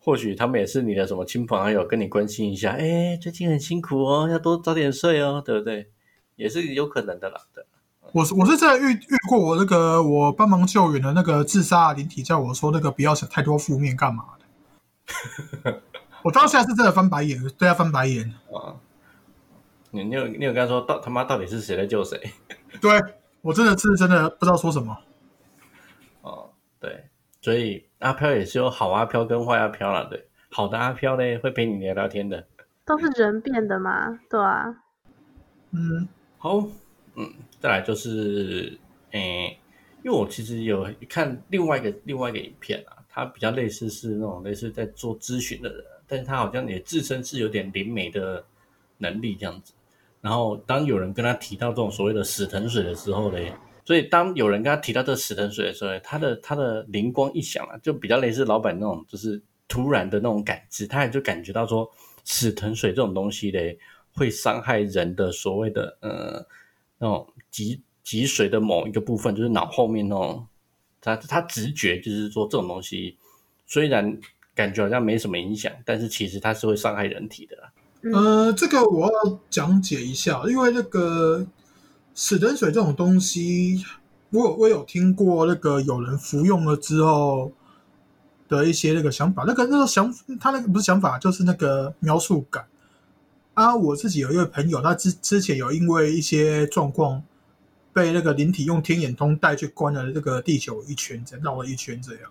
[0.00, 5.90] 或许他们也是你的什么亲朋好友，跟你关心一下，哎，最近很辛苦哦，要多早点睡哦，对不对？
[6.36, 7.64] 也是有可能的啦，对。
[8.12, 15.80] 我是我是真的遇遇过我那个我帮忙救援的那个自杀灵体，叫我说那个不要想太多负面干嘛的。
[16.22, 18.34] 我当下是真的翻白眼，对他翻白眼。
[18.52, 18.74] 啊，
[19.92, 22.18] 你你有你有跟他说到他妈到底是谁在救谁？
[22.80, 23.00] 对
[23.42, 24.96] 我真的是真的不知道说什么。
[26.80, 27.04] 哦，对，
[27.40, 32.46] 所以阿飘也是有好阿飘跟坏阿飘啦，对，好的阿飘呢会陪你聊聊天的。
[32.86, 34.82] 都是人变的嘛，对啊，
[35.70, 36.66] 嗯，好，
[37.14, 38.76] 嗯，再来就是，
[39.12, 39.56] 诶，
[40.02, 48.44] 因为我其实有看另外一个另外一个影片啊，他比较类似是那种类似在做咨询的人，但是他好像也自身是有点灵媒的
[48.98, 49.72] 能力这样子。
[50.20, 53.52] 然后当有人跟他提到这种所谓的死藤水的时候嘞，
[53.90, 61.90] 所以当有人跟他提到这死藤水的时候，他的他的灵光一响啊，就比较类似老板那种，就是突然的那种感知，他也就感觉到说
[62.24, 63.76] 死藤水这种东西嘞，
[64.14, 66.46] 会伤害人的所谓的呃
[66.98, 70.46] 那种脊脊髓的某一个部分，就是脑后面那种，
[71.00, 73.18] 他他直觉就是说这种东西
[73.66, 74.16] 虽然
[74.54, 77.72] 感觉好像没什么影响，但是其实它是会伤害人体的啦。
[78.12, 81.44] 呃，这个我要讲解一下，因为那个
[82.14, 83.84] 死藤水这种东西，
[84.30, 87.52] 我有我有听过那个有人服用了之后
[88.48, 92.66] 的一些那个想法，那个那个想他那个不是想法，就是那个描述感
[93.54, 93.74] 啊。
[93.74, 97.22] 我自己有一位朋友，他之之前有因为一些状况
[97.92, 102.30] 被那个灵体用天眼通带去关了这个地球一圈，这绕了一圈这样。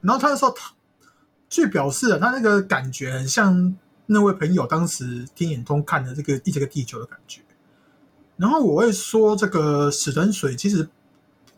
[0.00, 0.72] 然后他说他
[1.48, 3.76] 据表示了，他那个感觉很像。
[4.06, 7.40] 那位朋友当时天眼通看的这个一这个地球的感觉，
[8.42, 10.82] 然后我会说，这个死藤水其实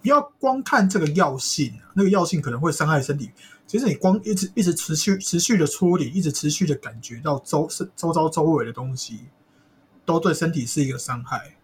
[0.03, 3.31] 不要光看这个药性，那个药性可能会伤害身体。
[3.67, 9.21] 其实你光一直一直持续持续的处理，一直持续的感觉到周身周遭周围的东西，
[10.05, 11.57] 都对身体是一个伤害。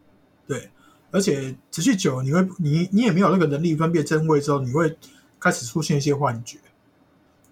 [0.46, 0.70] 对，
[1.10, 4.96] 而且持续久了，你会你你也没有那个能力分辨真伪之后，你会
[5.38, 6.56] 开始出现一些幻觉。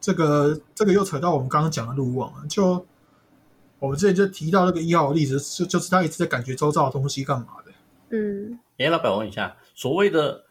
[0.00, 2.86] 这个这个又扯到我们刚刚讲的路网了，就。
[3.78, 7.72] 我们之前就提到那个一号的例子，就就是他一直在感觉周遭的东西干嘛的。
[8.10, 10.44] 嗯，哎，老板问一下，所谓的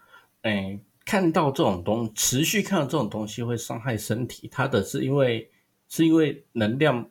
[0.43, 5.49] 哎看到这种东，持续看到这种东西会伤害身体，它的是因为
[5.89, 7.09] 是因为能量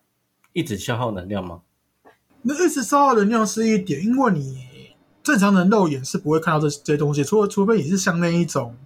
[0.52, 1.62] 一直消耗能量吗？
[2.42, 8.76] 那一直消耗能量是一点，因为你正常人肉眼是不会看到这这些东西，除了除非你是像那一种，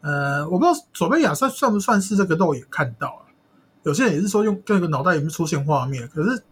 [0.00, 3.27] 呃，我不知道左贝亚算算不算是这个肉眼看到了。
[3.84, 6.42] 有些人也是说用这个脑袋里面出现画面，可是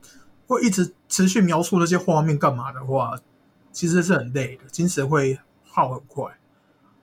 [0.46, 3.18] 会一直持续描述那些画面干嘛的话，
[3.72, 6.38] 其实是很累的，精神会耗很快。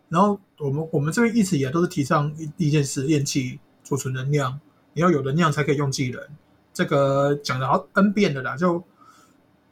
[0.10, 4.60] 然后我们我们这边一直以来都是提倡一一件事：练气储存能量，
[4.94, 6.22] 你要有能量才可以用技能。
[6.74, 8.84] 这个讲的好 N 遍的啦，就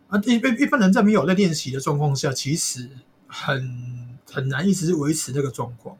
[0.09, 2.89] 啊一一一般人在没有在练习的状况下，其实
[3.27, 5.97] 很很难一直维持这个状况。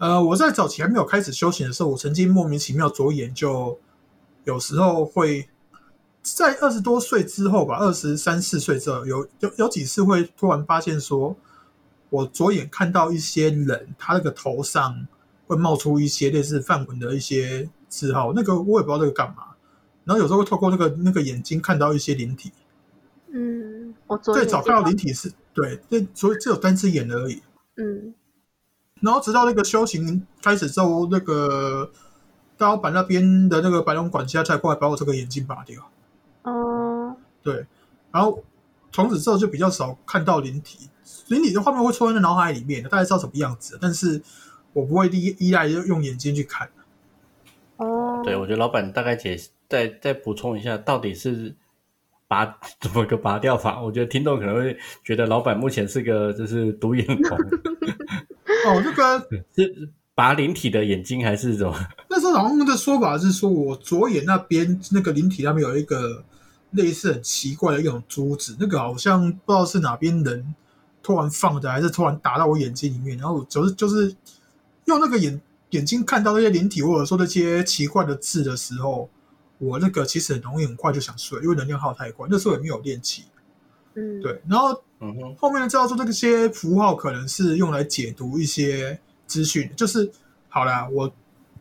[0.00, 3.78] 呃，我在早期还没有开始修行的时候，我曾经莫名其妙左眼就
[4.44, 5.46] 有时候会
[6.22, 11.36] 在二十多岁之后吧，二十三四岁之后，有有有几次会突然发现说，
[12.08, 15.06] 我左眼看到一些人，他那个头上
[15.46, 19.48] 会冒出一些类似梵文的一些字号，那个我也不知道那个干嘛。
[20.04, 22.50] 然后有时候会透过那个那个眼睛看到一些灵体。
[23.32, 27.42] 嗯，我最早看到灵体是对，对，所以只有单只眼而已。
[27.76, 28.14] 嗯。
[29.00, 31.90] 然后直到那个修行开始之后，那个
[32.56, 35.90] 大老板那边的那个白龙管家才过来把我这个眼镜拔掉。
[36.42, 37.66] 哦，对，
[38.12, 38.42] 然后
[38.92, 40.88] 从此之后就比较少看到灵体，
[41.28, 44.22] 灵体的画面会出现在脑海里面，大概知道什么样子，但是
[44.72, 46.68] 我不会依依赖用眼睛去看。
[47.76, 51.54] 哦，对，我觉得老板大概解再再补充一下，到底是
[52.30, 52.46] 拔
[52.80, 53.82] 怎么个拔掉法？
[53.82, 57.38] 我觉得听众可能会觉得老板目前是个就是独眼龙。
[58.66, 59.18] 哦，这个
[59.56, 61.74] 是拔灵体的眼睛还是什么？
[62.08, 66.22] 那时候老公的说法是说，我左眼那边那个灵体那边有一个
[66.70, 70.54] 类似很奇怪的一种珠子，那个好像不知道是哪边人
[71.02, 74.14] 突然放的，还是突然打到我眼睛里面，然后就是就是
[74.84, 75.40] 用那个眼
[75.70, 79.10] 眼睛看到那些灵体或者说那些奇怪的字的时候，
[79.60, 82.26] 我那个其实很容易很快就想睡，因为能量耗太快。
[82.28, 83.26] 那时候也没有练气，
[83.94, 84.82] 嗯，对，然后。
[85.02, 90.12] 嗯哼，后面知道说这些符号可能是用来解读一些资讯，就是
[90.50, 91.08] 好啦，我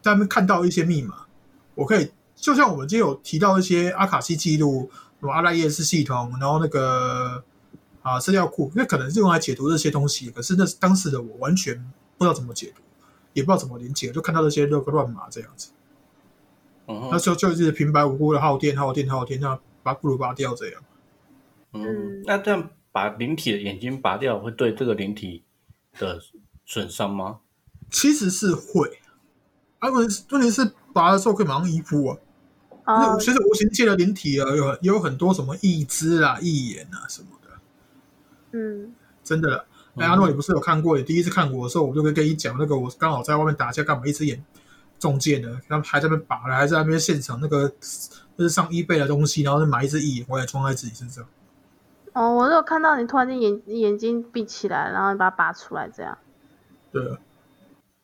[0.01, 1.25] 在那边看到一些密码，
[1.73, 7.41] 我可以就像我们今天有提到一些阿卡西记录，什么阿赖耶斯系统，然后那个
[8.01, 11.77] 啊资料库，那可能是用来解读这些东西，可是那是当时的我完全
[12.17, 12.81] 不知道怎么解读，
[13.31, 15.69] 也不知道怎么连接，就看到这些六个乱码这样子。
[16.89, 20.81] 嗯那时候就是平白无故的耗电、耗电、耗电，那把不如拔掉这样。
[21.71, 22.69] 嗯，那这样。
[22.91, 25.43] 把灵体的眼睛拔掉会对这个灵体
[25.99, 26.19] 的
[26.65, 27.37] 损伤吗？
[27.91, 28.99] 其实是会，
[29.77, 32.17] 啊，问问题是拔的时候可以马上移步啊。
[32.87, 37.49] 那其实无形界的灵体啊，有有很多什么义肢啊、义眼啊什么的。
[38.53, 39.67] 嗯，真的。
[39.95, 40.97] 哎，阿诺，你不是有看过？
[40.97, 44.43] 你第一次看过的时候，我就跟跟你讲，那个我刚好在外面打架，干嘛一只眼
[44.99, 51.25] 中箭了，他们还在那边拔了，还在那边现场那个就是上衣背的东西，然后就买一只义眼回来装在自己身上。
[52.13, 56.17] 哦，我有看到你突然间眼眼睛闭起来，然后你把它拔出来，这样。
[56.91, 57.17] 对。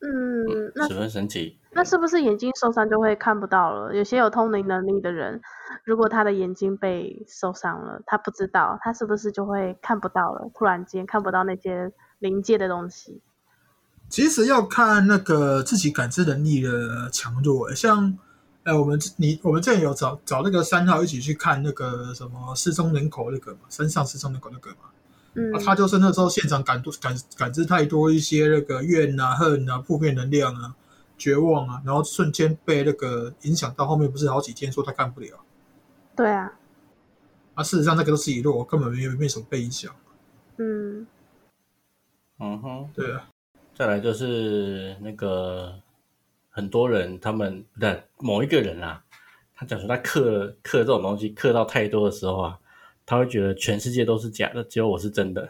[0.01, 1.57] 嗯，那十分神奇。
[1.71, 3.93] 那是不是眼睛受伤就会看不到了？
[3.95, 5.41] 有些有通灵能力的人，
[5.83, 10.49] 如果他的眼睛被受伤了，他不知道，他是不是就会看不到了？
[10.53, 13.21] 突然间看不到那些灵界的东西。
[14.09, 18.17] 其实要看那个自己感知能力的强弱，像，
[18.63, 24.89] 哎，我们你我们这里有找找那个三号一起去看那个什么失踪人口那个嘛，山上失踪人口那个嘛，
[25.33, 30.75] 嗯，他就是那时候现场感度感感知太多一些那个怨啊、恨啊、负面能量啊、
[31.17, 35.39] 绝望啊，然后瞬间被那个影响到后面，不是好几天说他干不了。
[36.15, 36.53] 对啊，
[37.55, 39.93] 啊，事实上那个都是遗落，根本没有没什么被影响。
[40.57, 41.05] 嗯，
[42.39, 43.27] 嗯哼，对啊，
[43.75, 45.75] 再来就是那个
[46.49, 49.03] 很多人，他们不对某一个人啊，
[49.53, 52.57] 他讲说他刻刻这种东西刻到太多的时候啊，
[53.05, 55.49] 他会觉得全世界都是假的，只有我是真的，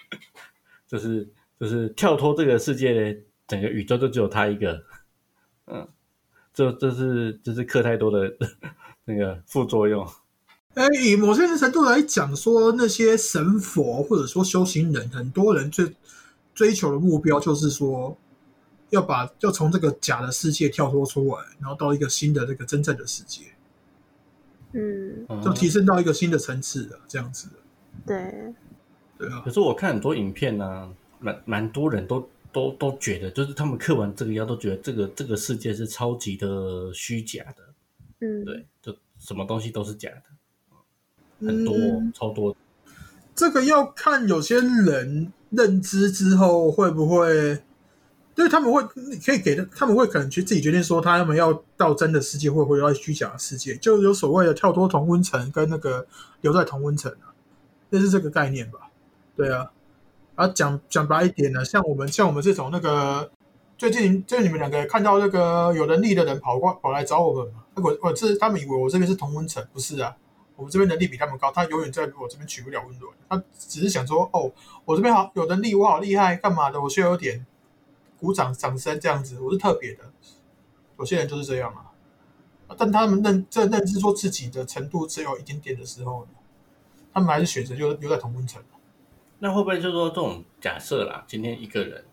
[0.86, 1.26] 就是
[1.58, 4.84] 就是跳脱这个世界的整个宇宙就只有他一个，
[5.68, 5.88] 嗯，
[6.52, 8.30] 这这是这是刻太多的
[9.06, 10.06] 那个副作用。
[10.74, 15.90] 哎，以某些程度来讲，说那些神佛或者说修行人，很多人最
[16.58, 18.18] 追求的目标就是说，
[18.90, 23.42] 要把要从这个假的世界跳脱出来，然后到一个新的这个真正的世界，
[24.72, 27.48] 嗯，就提升到一个新的层次的，这样子。
[28.04, 28.16] 对，
[29.16, 29.40] 对啊。
[29.44, 37.62] 可，是我看很多影片呢、蛮蛮多人都都都觉得，就是他们刻完这个妖，都觉得这个这个世界是超级的虚假的，
[38.18, 42.56] 嗯，对，就什么东西都是假的，很多、嗯超多。
[43.38, 47.62] 这个要看有些人认知之后会不会，
[48.34, 48.82] 对他们会
[49.24, 56.04] 可以给的，他们会可能去自己决定说，他们要到真的世界，会不会要虚假的世界，就有所谓的跳脱同温层跟那个
[56.40, 57.30] 留在同温层啊，
[57.90, 58.90] 类似这个概念吧？
[59.36, 59.70] 对啊，
[60.34, 63.30] 啊讲讲白一点呢，像我们像我们这种那个
[63.76, 70.16] 最近就你们两个看到那个有能力的人跑过跑来找我们嘛，我我是他们以为我这边是同温层，不是啊。
[70.58, 73.14] 我们这边能力比他们高，他永远在我这边取不了温暖。
[73.28, 74.52] 他只是想说，哦，
[74.84, 76.82] 我这边好有能力，我好厉害，干嘛的？
[76.82, 77.46] 我需要有点
[78.18, 80.00] 鼓掌掌声这样子，我是特别的。
[80.98, 86.30] 有些人就是这样啊，但他们认这认知说自己的程度只有一点点的时候呢，
[87.14, 88.60] 他们还是选择留留在同温层。
[89.38, 91.24] 那会不会就说这种假设啦？
[91.28, 92.04] 今天一个人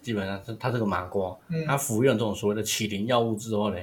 [0.00, 3.76] 基本上是他这个麻瓜，嗯他服用这种所谓的起灵药物之后呢，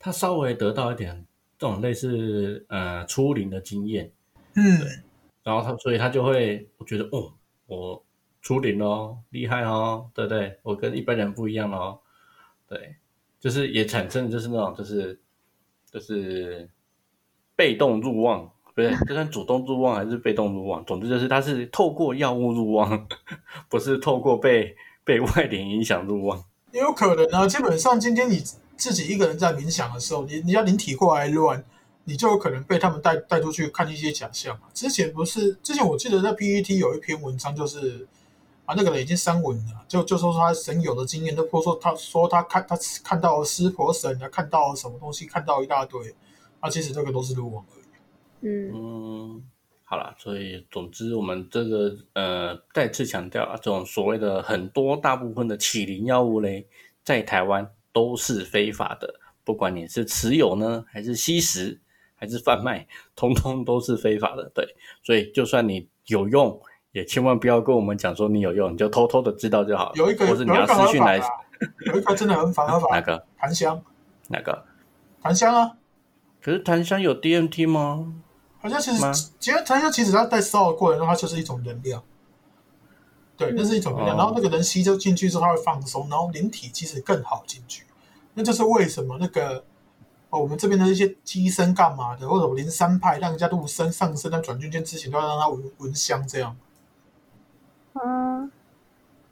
[0.00, 1.24] 他稍微得到一点
[1.62, 4.10] 这种类似呃初灵的经验，
[4.56, 4.80] 嗯，
[5.44, 7.32] 然后他所以他就会我觉得哦，
[7.66, 8.04] 我
[8.40, 10.58] 初灵哦，厉害哦，对不对？
[10.64, 12.00] 我跟一般人不一样哦，
[12.68, 12.96] 对，
[13.38, 15.20] 就是也产生就是那种就是
[15.88, 16.68] 就是
[17.54, 18.44] 被动入望，
[18.74, 23.06] 不对， 就算主动入望还是被动入望，总之就是他是透过药物入望，
[23.70, 26.42] 不是透过被被外力影响入望。
[26.72, 27.46] 也有可能啊。
[27.46, 28.42] 基本上今天你
[28.76, 31.64] 自己一个人在冥想的时候，你你要灵体过来乱，
[32.04, 34.66] 你就有可能被他们带带出去看一些假象嘛。
[34.74, 38.06] 之前不是之前我记得在 PPT 有一篇文章，就是
[38.64, 46.14] 啊那个人已经删文了，就就说他神有的经验，就说他说他看他看到了湿婆神他，看到了什么东西，看到一大堆，
[46.60, 47.84] 啊其实这个都是路网而已。
[48.44, 49.44] 嗯嗯，
[49.84, 56.66] 好了，所以总之我们这个呃再次强调啊，这种所谓的很多大部分的起灵药物嘞，
[57.04, 61.80] 在台湾都是非法的，不管你是持有呢，还是吸食，
[62.14, 64.50] 还是贩卖，通通都是非法的。
[64.54, 64.66] 对，
[65.02, 66.60] 所以就算你有用，
[66.92, 69.92] 也千万不要跟我们讲说你有用，你就偷偷的知道就好了。
[69.96, 71.18] 有一个或是你要私讯来
[71.86, 73.82] 有一个真的很反合法， 哪个檀香，
[74.28, 74.64] 哪个？
[75.22, 75.76] 檀香啊，
[76.40, 78.14] 可是檀香有 DMT 吗？
[78.60, 82.02] 檀香其实其实檀香其实它在烧的过程中，它就是一种能量。
[83.42, 87.84] 对，那是一种能量，哦然后那个人吸收进去之后，他会放松，然后灵体其实更好进去。
[88.34, 89.64] 那就是为什么那个
[90.30, 96.56] 哦，我们这边的一些机身干嘛的，或者灵山派让人家入身上身，在转圈圈之前都要让他闻闻香，这样。
[97.94, 98.50] 嗯，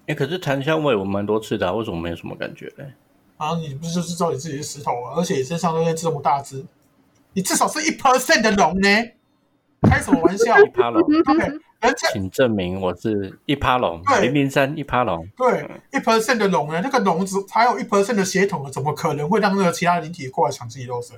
[0.06, 2.92] 哎，可是檀香味我蛮多次的、啊，为什么没有什么感觉嘞？
[3.38, 6.62] 然后你不是就是知道你自己是石头啊，而且你身上都是这么大只，
[7.32, 8.88] 你至少是一 percent 的龙呢？
[9.82, 15.26] 开什么玩笑一趴龙，？OK，人家请证明我是一趴龙，对零零三一趴龙。
[15.36, 21.16] 对一 percent 的龙呢，那个龙只还有一 percent 的血统了，怎么可能会让那个其他灵体过来抢自己肉身？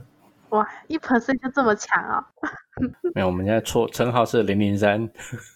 [0.51, 2.25] 哇，一 percent 就这么强啊、
[3.15, 5.09] 没有，我们现在错称号是零零三，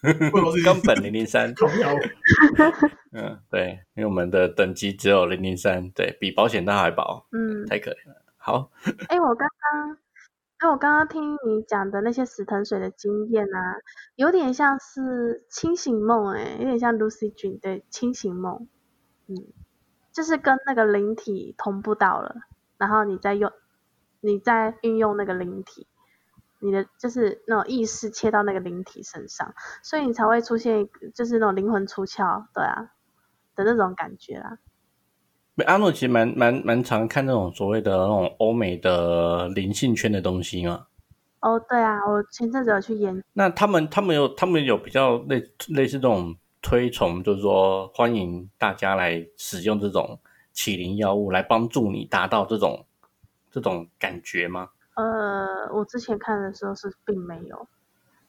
[0.02, 1.54] 根本零零三。
[3.12, 8.22] 嗯，对，因为我们的等级只有零零三，对比保险套还薄，嗯，太可怜了。
[8.38, 8.70] 好，
[9.08, 9.98] 哎，我刚刚，
[10.58, 13.76] 哎，我刚刚听你讲的那些死藤水的经验啊，
[14.14, 18.66] 有点像是清醒梦，哎，有点像 Lucy 君的清醒梦。
[19.26, 19.34] 嗯，
[20.12, 22.36] 就是跟那个灵体同步到了，
[22.78, 23.52] 然后你再用，
[24.20, 25.86] 你再运用那个灵体，
[26.60, 32.92] 你的就是那种意识切到那个灵体身上，所以你才会出现就是那种灵魂出窍，对啊
[33.54, 34.58] 的那种感觉啦。
[35.64, 40.86] 阿诺其实蛮蛮蛮常看那种所谓的那种欧美的灵性圈的东西嘛。
[41.40, 43.22] 哦，对啊，我前阵子有去研。
[43.32, 50.18] 那他们他们有他们有比较类类似这种推崇，就是说欢迎大家来使用这种
[50.52, 52.84] 起灵药物来帮助你达到这种
[53.50, 54.68] 这种感觉吗？
[54.94, 57.66] 呃，我之前看的时候是并没有。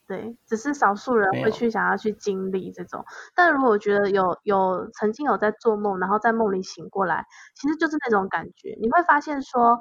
[0.08, 3.03] 对，只是少数人会去想要去经历这种，
[3.36, 9.80] 但如果我觉得有有曾经有在做梦，然后在梦里醒过来，其实就是那种感觉，你会发现说。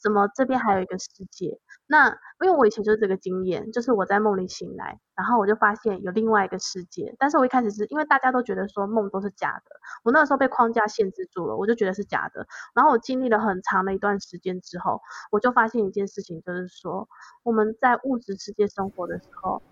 [0.00, 1.58] 怎么这边还有一个世界？
[1.86, 2.08] 那
[2.42, 7.14] 因为我以前就是这个经验，就是我在梦里醒来，然后我就发现有另外一个世界。
[7.18, 12.46] 但是我一开始是因为大家都觉得说梦都是假的，我那个时候被框架限制住了，我就觉得是假的。
[12.74, 17.08] 然后我经历了很长的一段时间之后，我就发现一件事情，就是说
[17.42, 19.62] 我们在物质世界生活的时候，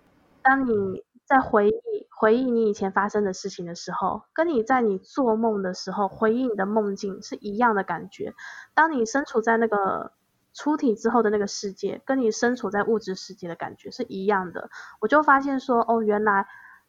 [0.41, 1.73] 当你在回忆
[2.09, 8.33] 回忆你以前发生的事情的时候，跟你在你做梦的时候回忆你的梦境是一样的感觉。
[8.73, 10.13] 当你身处在那个
[10.57, 14.71] 出体之后的那个世界，跟你身处在物质世界的感觉是一样的。
[14.99, 16.47] 我就发现说，哦，原来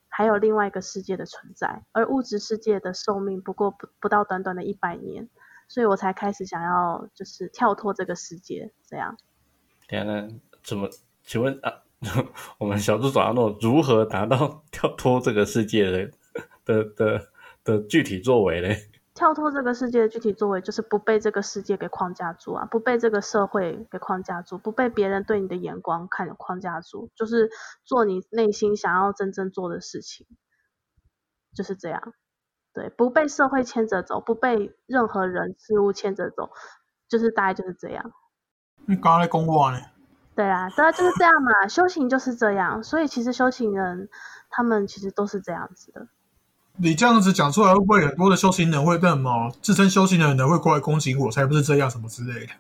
[0.09, 5.29] 还有另外一个世界的存在，而物质世界的寿命不过不不到短短的一百年，
[5.69, 9.19] 所以我才开始想要就是跳脱这个世界，这样。
[9.87, 10.27] 天哪，
[10.65, 10.89] 怎么？
[11.23, 11.83] 请问啊，
[12.57, 16.11] 我们小助手阿诺如何达到跳脱这个世界的
[16.65, 17.29] 的的
[17.65, 18.89] 的具体作为嘞？
[19.19, 27.51] 跳脱这个世界的具体作为，就是不被这个世界给框架住啊，不被这个社会给框架住，不被别人对你的眼光看框架住，就是
[27.85, 30.25] 做你内心想要真正做的事情，
[31.53, 32.15] 就是这样。
[32.73, 36.51] 对，不被社会牵着走，不被任何人事物牵着走，
[37.09, 38.13] 就是大概就是这样。
[38.87, 39.81] 你刚刚在公话呢？
[40.37, 41.67] 对啊，对啊，就是这样嘛。
[41.67, 44.09] 修行就是这样，所以其实修行人
[44.49, 46.07] 他们其实都是这样子的。
[46.81, 51.29] 你这样子讲出来，会不会很多的修行人会那么自称修行的人会过来攻击我？
[51.29, 52.53] 才不是这样，什么之类的。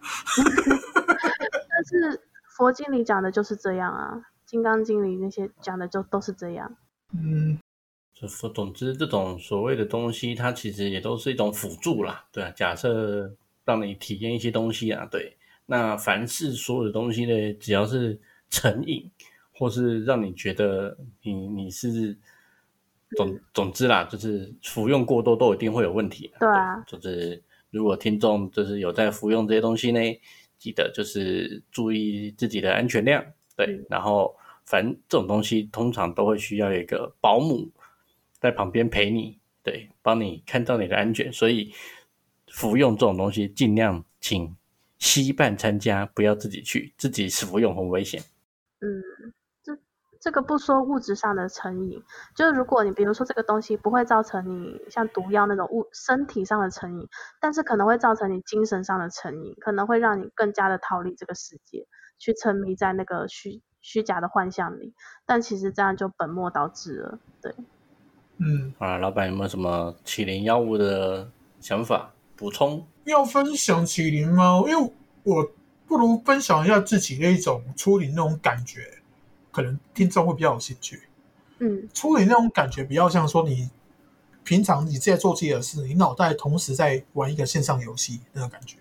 [1.70, 2.20] 但是
[2.56, 6.76] 佛经里讲的就是这样啊，《金刚经》里那些讲的就都是这样。
[7.12, 7.60] 嗯，
[8.12, 12.24] 就总之，这种所谓的东西，它其实也都是一种辅助啦。
[12.32, 13.32] 对啊，假设
[13.64, 19.08] 让你体验一些东西啊，对，那凡是所有的东西呢，只要是成瘾，
[19.52, 22.18] 或是让你觉得你你是。
[23.16, 26.30] 总总之啦，就是服用过多都一定会有问题。
[26.38, 30.00] 对啊，就是如果听众就是有在服用这些东西呢，
[30.59, 33.24] 记得就是注意自己的安全量。
[33.56, 34.36] 对，然后
[34.66, 37.70] 反正这种东西通常都会需要一个保姆
[38.38, 41.32] 在旁边陪你，对，帮你看到你的安全。
[41.32, 41.72] 所以
[42.48, 44.54] 服用这种东西尽量请
[44.98, 48.22] 稀办参加，不要自己去，自己服用很危险。
[48.80, 49.32] 嗯。
[50.20, 52.02] 这个不说物质上的成瘾，
[52.34, 57.08] 就是如果你比如说这个东西不会造成你像毒药那种物身体上的成瘾，
[57.40, 61.86] 但是可能会造成你精神上的成瘾，可能会让你更加的逃离这个世界，
[62.18, 64.92] 去沉迷在那个虚虚假的幻象里，
[65.24, 67.18] 但其实这样就本末倒置了。
[67.40, 67.54] 对，
[68.38, 72.84] 嗯，啊，老板有没有什么麒麟药物的想法补充？
[73.04, 74.62] 要分享麒麟吗？
[74.66, 74.92] 因为
[75.22, 75.48] 我
[75.86, 78.97] 不如分享一下自己那种出灵那种感觉。
[79.59, 81.09] 可能听众会比较有兴趣，
[81.59, 83.68] 嗯，处理那种感觉比较像说你
[84.44, 88.78] 平常你在做自己的事，你脑袋同时在玩一个线上游戏那种感觉。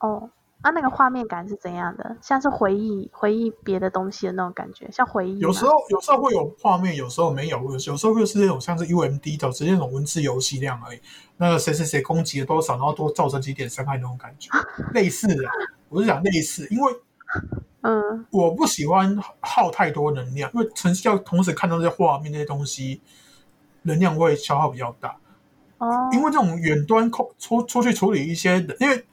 [0.00, 0.28] 哦，
[0.60, 2.18] 啊，那个画面感是怎样的？
[2.20, 5.38] 像是回忆回忆别的东西的那种感觉，像回忆。
[5.38, 11.00] 有时候有时候会有画面，有时候没有，有有时候会是那种像是 UMD 的直接那种文字游戏那样而已。
[11.38, 14.50] 那个谁谁谁攻击了多少，然后多造成几点伤害那种感觉，
[14.92, 15.42] 类似的。
[15.88, 16.92] 我是讲类似，因为。
[17.82, 23.00] 嗯，我不喜欢耗太多能量，因为成要同时看到这些画面、那些东西，
[23.82, 25.16] 能量会消耗比较大。
[25.78, 29.04] 哦，因为这种远端控出出去处理一些，因为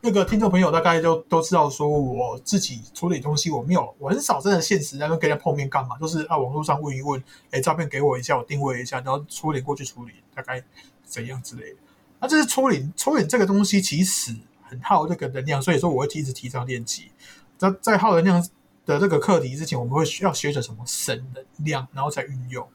[0.00, 10.62] 那个听众朋友大概就都知道，说我自己处理东西，我没有，我很少真的现实在跟人家碰面干嘛，就是啊，网络上问一问，哎，照片给我一下，我定位一下，然后处理过去处理，大概
[11.04, 11.76] 怎样之类的。
[12.20, 17.10] 那这是处理处理这个东西，其实很耗这个能量，所以说我会一直提倡练习。
[17.56, 18.46] 在在耗能量
[18.86, 22.68] 的这个课题之前，我们会需要学着什么省能量，然后再运用。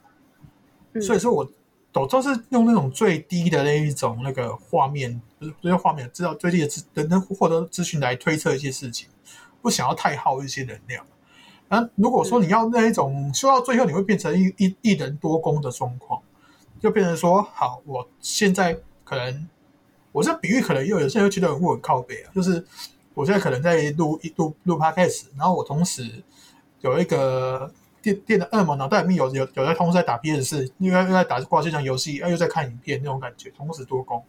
[1.02, 1.50] 所以说，我
[1.92, 9.08] 都都是用那种最低的那一种那个画面，这些画面知道最低的资能能获得资讯来推测一些事情，
[9.62, 11.06] 不想要太耗一些能量。
[11.68, 16.22] 那如果说你要那一种修到最后，你会变成一一一人多功的状况。
[16.82, 18.74] 就变成说，好，我现在
[19.04, 19.50] 可能，
[20.14, 22.66] 我这比喻可能又有些人觉得我很靠背啊，就是
[23.20, 26.24] 我现在可能在录一录录 podcast，然后我同时
[26.80, 27.70] 有一个
[28.02, 34.24] 电电的二嘛，脑袋里面有有有在同时在打 PS 四，又在又在打挂线上游戏，啊又在看影片那种感觉，同时多工，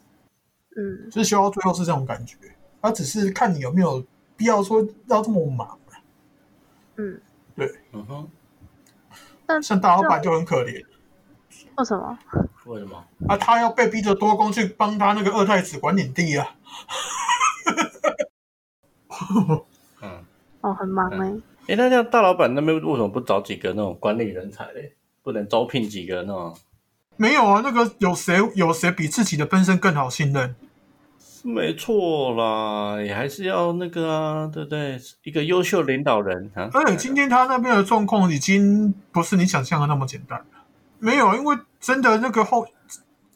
[0.76, 2.34] 嗯，就是修到最后是这种感觉，
[2.82, 4.04] 他只是看你有没有
[4.36, 5.78] 必要说要这么忙。
[6.96, 7.20] 嗯，
[7.54, 8.28] 对嗯哼，
[9.46, 10.84] 但像大老板就很可怜
[11.76, 12.18] 为什么？
[12.66, 13.04] 为什么？
[13.28, 16.56] 啊，他要被逼着多工去帮他那个二太子管领地啊。
[20.02, 20.10] 嗯，
[20.60, 21.32] 哦，很忙哎、
[21.66, 24.92] 诶，那这样大老板那边为什么不找几个那种管理人才嘞？
[25.22, 26.56] 不能招聘几个那种？
[27.16, 30.54] 没有啊，那个有谁有谁比自己的分身更好信任？
[31.42, 35.00] 没错啦，也还是要那个啊，对不对？
[35.22, 36.68] 一个优秀领导人啊。
[36.72, 40.44] 而且今天他那边的状况已经不是你想象的那么简单了。
[40.98, 42.66] 没有，因为真的那个后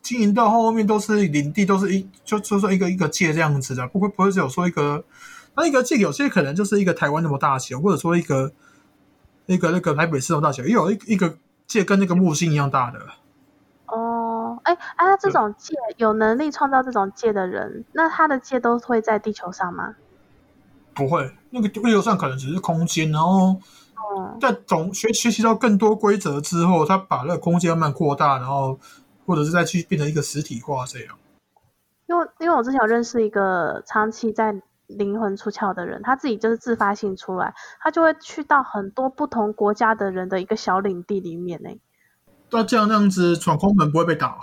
[0.03, 5.03] 经营到后面都是领地，都是一就就说一个一个界这样子的，不会不会只有说一个，
[5.57, 8.53] 那一个界有些可能就是一个台湾那么大小，或者说一个
[9.47, 11.37] 一个那个台北市那么大小，也有一一个
[11.67, 12.99] 界跟那个木星一样大的。
[13.87, 19.95] 哦，哎，啊，那这种界有能力创造这种界的人，那他的界都会在地球上吗？
[20.95, 23.57] 不会，那个地球上可能只是空间，然后
[23.97, 28.79] 哦，在总学学习到更多规则之后，他把那个空间慢慢扩大，然后
[29.27, 31.17] 或者是再去变成一个实体化这样。
[32.07, 34.55] 因为因为我之前有认识一个长期在
[34.87, 41.71] 灵魂出窍的人，他自己就是自发性出来，他就会去到很多不同国家的人的一个小领地里面呢。
[42.51, 44.39] 那这样那样子闯空门不会被打？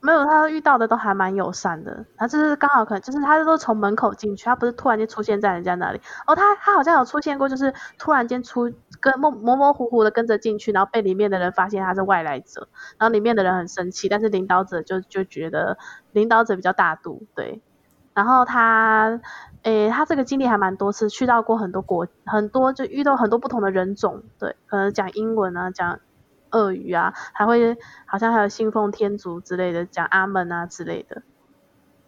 [0.00, 2.04] 没有，他遇到的都还蛮友善的。
[2.16, 6.00] 他就是刚好可能就是他都从门口进去，他不是突然间出现在人家那里。
[6.26, 12.68] 哦，他他好像有出现过，就是突然间出跟模模模糊糊的跟着进去，然后被里面的人发现他是外来者，
[12.98, 15.76] 然后里面的人很生气，但是领导者就就觉得
[16.12, 17.60] 领导者比较大度，对。
[18.14, 19.20] 然后他，
[19.66, 25.98] 诶，他这个经历还蛮多次，去到过很多国，很多就遇到很多不同的人种，对，可能讲英文啊，讲
[26.52, 31.20] 俄语啊，还会好像还有信奉天主之类的，讲阿门啊之类的。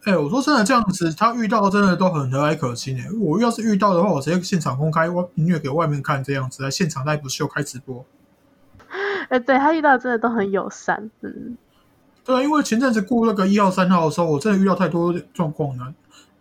[0.05, 8.05] 哎、我说真的，这样子他遇到真的都很和蔼可亲哎、我要是遇到的话，我直接现场公开外音乐给外面看，这样子在现场 live 秀开直播。
[9.31, 11.59] 哎，对他遇到真的都很友善，嗯，
[12.25, 15.93] 对啊，因为前阵子过那个一号、三号的时候，我真的遇到太多状况了。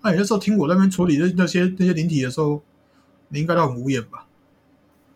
[0.08, 2.62] 那你那时候听我那边处理那那些那些灵体的时候，
[3.28, 4.26] 你应该都很无言吧？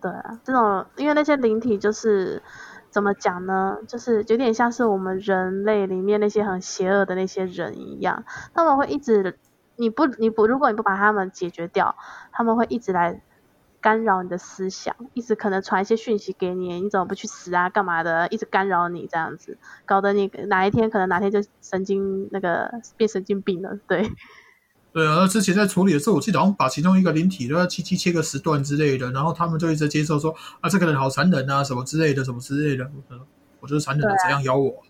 [0.02, 2.44] 对啊，这种因为那些灵体就是
[2.90, 3.78] 怎么讲呢？
[3.88, 9.38] 就是有点像是我们人类里面那些很邪恶的那些人一样，他们会一直，
[9.78, 11.96] 你不你不，如果你不把他们解决掉，
[12.34, 13.22] 他们会一直来
[13.80, 17.70] 干扰你的思想，一直可能传一些讯息给你，你怎么不去死啊？
[17.70, 18.28] 干嘛的？
[18.28, 24.12] 一直干扰你这样子，搞得你哪一天可能哪天就神经那个变神经病了，对。
[24.94, 32.84] 对啊，那之前在处理的时候，我记得好像把其中一个灵体都要切切切个时段之类的，然后他们就一直接受说啊，这个人好残忍啊，什么之类的，什么之类的。
[32.86, 33.26] 我说
[33.62, 34.84] 我就是残忍的，怎样咬我？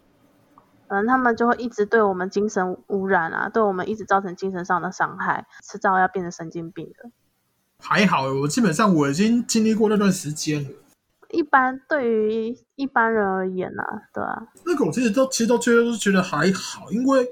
[0.87, 7.11] 嗯，他们就会一直对我们精神污染啊，对我们一直造成精神上的伤害，迟早要变成神经病的。
[7.79, 10.69] 还好，我基本上我已经经历过那段时间了。
[11.29, 17.29] 一般对于一般人而言呢、啊，对啊，那个我其实都其实都觉得都觉得还好，因为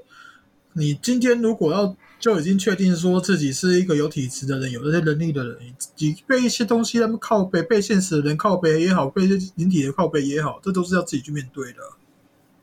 [0.72, 5.56] 你今天如果要就已经确定说自己是一个有体质的人，有这些能力的人，
[5.96, 11.78] 你被一些东西他们靠背，被现实的人靠背也好，被一些灵体的靠背也好，这都是要自己去面对的。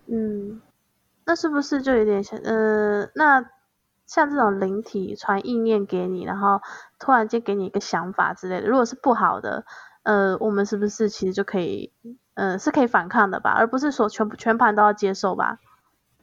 [0.05, 0.61] 嗯，
[1.25, 3.43] 那是不是就有点像，呃，那
[4.05, 6.61] 像这种灵体传意念给你，然后
[6.99, 9.65] 突然间给你一个想法之类的，如果是不好的，
[10.03, 11.91] 呃，我们是不是其实就可以，
[12.35, 15.57] 呃，是可以反抗的吧，而不是说全部全盘都要接受吧？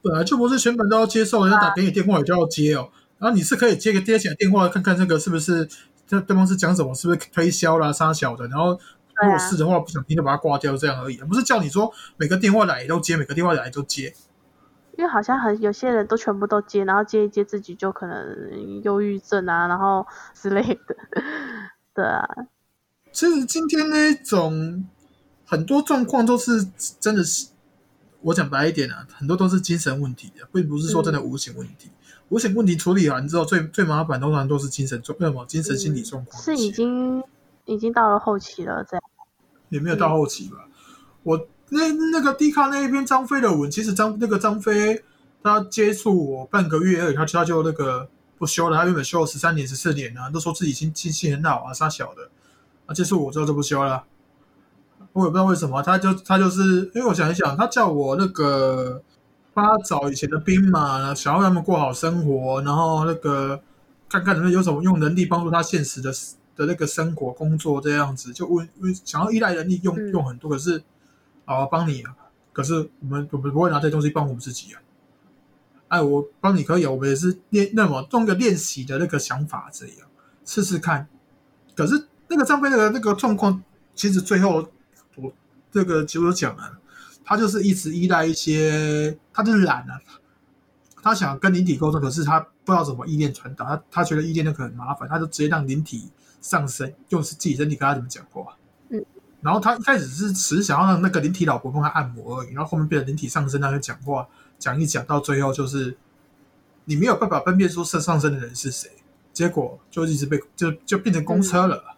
[0.01, 2.89] 本来就不是全盘都要接受，人家打给你电话也就要接哦。
[3.17, 5.67] 然后你是可以接个接起来电话，看看这个是不是
[6.07, 8.47] 这对方是讲什么，是不是推销啦、杀小的。
[8.47, 8.79] 然后
[9.23, 14.13] 如果是的话，不想听就把它挂掉，这样而已，不是叫你说每个电话来都接，每个电话来都接。
[14.97, 20.95] 因为好像很有些人都全部都接，然后接一接自己就可能忧郁症啊，然后之类的，
[21.93, 22.25] 对啊，
[23.11, 24.85] 其实今天那种
[25.45, 26.65] 很多状况都是
[26.97, 27.47] 真的是，
[28.21, 31.91] 我讲白一点啊，很多都是精神问题的，并不是说真的无形问题。
[32.29, 37.23] 无形问题处理完之后，最最麻烦通常都是精神状，那么精神心理状况、是已经
[37.65, 39.03] 已经到了后期了，这样。
[39.69, 40.67] 也没有到后期吧。
[41.23, 45.03] 我那那个 D 卡那一篇张飞的文，其实张那个张飞
[45.43, 48.07] 他接触我半个月而已，他他就那个
[48.37, 52.29] 不修了，他原本修了十三年、十四年啊，都说自己心心情很好啊，杀小的，
[52.85, 54.03] 啊，接触我之后就不修了。
[55.13, 59.01] 我也不知道为什么，他就他就是因为我想一想，他叫我那个
[59.55, 63.61] 帮他找以前的兵马，想要让他们过好生活，然后那个
[64.09, 66.11] 看看能不能有什么用能力帮助他现实的
[66.57, 70.83] 的那个生活工作这样子，就问问想要依赖人力用嗯用很多，可是
[71.45, 72.13] 好帮你啊，
[72.51, 74.81] 可是我们我们不会拿这些东西帮我们自己啊。
[75.87, 79.95] 哎，我帮你可以啊，我们也是练那么弄个练习的那个想法这样
[80.43, 81.07] 试试看。
[81.75, 84.67] 可是那个张飞那个那个状况，其实最后
[85.15, 85.31] 我
[85.71, 86.77] 这个就有讲了，
[87.25, 89.99] 他就是一直依赖一些，他就是懒啊，
[91.01, 98.55] 他想跟灵体沟通，可是他不知道怎么意念传达，他他觉得意念那个很麻烦，他就直接让灵体上身，用自己身体跟他怎么讲话。
[98.89, 99.03] 嗯，
[99.41, 104.27] 然后他一开始是只想要让那个灵体老婆帮他按摩而已，然后后面变成灵体上身，让他讲话，
[104.59, 105.97] 讲一讲到最后就是
[106.85, 108.91] 你没有办法分辨出上上身的人是谁，
[109.33, 111.97] 结果就一直被就就变成公车了。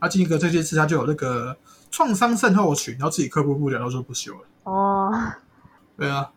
[0.00, 1.56] 他进一个这件事，他就有那个
[1.92, 4.40] 创伤症候群，然后自己克服不了，然后就不修了。
[4.64, 5.12] 哦，
[5.96, 6.32] 对啊，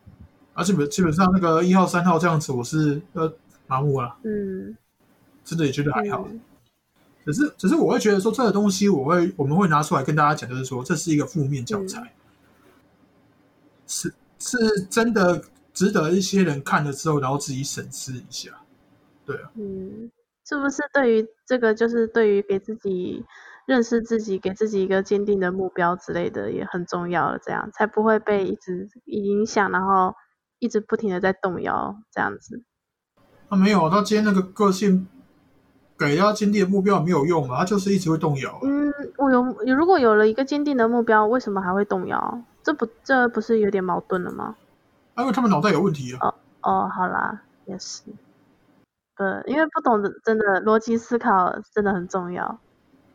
[0.53, 3.33] 而且本基本上那个一号、三号这样子，我是呃
[3.65, 4.77] 麻木了，嗯，
[5.43, 6.27] 真的也觉得还好。
[6.29, 6.39] 嗯。
[7.25, 12.13] 只是只是我会觉得说这个东西，我会我们会拿出来跟大家讲，就是说这是一个负面教材，
[13.87, 14.57] 是是
[14.91, 15.41] 真的
[15.73, 18.51] 值得一些人看了之后，然后自己审视一下。
[19.25, 20.11] 对啊，嗯，
[20.47, 23.25] 是不是对于这个，就是对于给自己
[23.65, 30.15] 认识自己，给自己一个坚定的目标之类的，也很重要了，这样才不会被一直影响，然后
[30.59, 32.63] 一直不停的在动摇，这样子。
[33.49, 35.07] 他没有，他今天那个个性
[35.97, 38.59] 给他坚定的目标没有用啊，他就是一直会动摇啊。
[38.63, 39.43] 嗯，我有
[39.75, 42.41] 如果有了一个坚定的目标，为什么还会动摇？
[42.63, 44.55] 这不这不是有点矛盾了吗？
[45.13, 46.33] 啊因为他们脑袋有问题啊。
[46.61, 48.01] 哦，好啦，也是。
[49.15, 52.59] 对，因为不懂的真的逻辑思考真的很重要。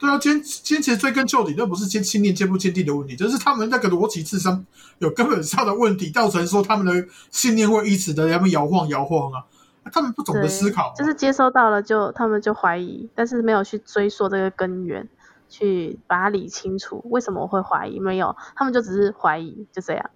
[0.00, 4.64] 对啊，今天今天其实追根究底，那不是坚信念坚不坚定的问题，就是他们那个逻辑智商
[4.98, 9.44] 有根本上的问题，造成说他们的信念会一直的他们摇晃摇晃啊，
[9.92, 15.06] 他们不懂得，思考啊、就是接收到了就他们就怀疑，但是没有去追溯这个根源，
[15.50, 17.04] 去把它理清楚。
[17.10, 18.00] 为什么我会怀疑？
[18.00, 20.10] 没有，他们就只是怀疑，就这样。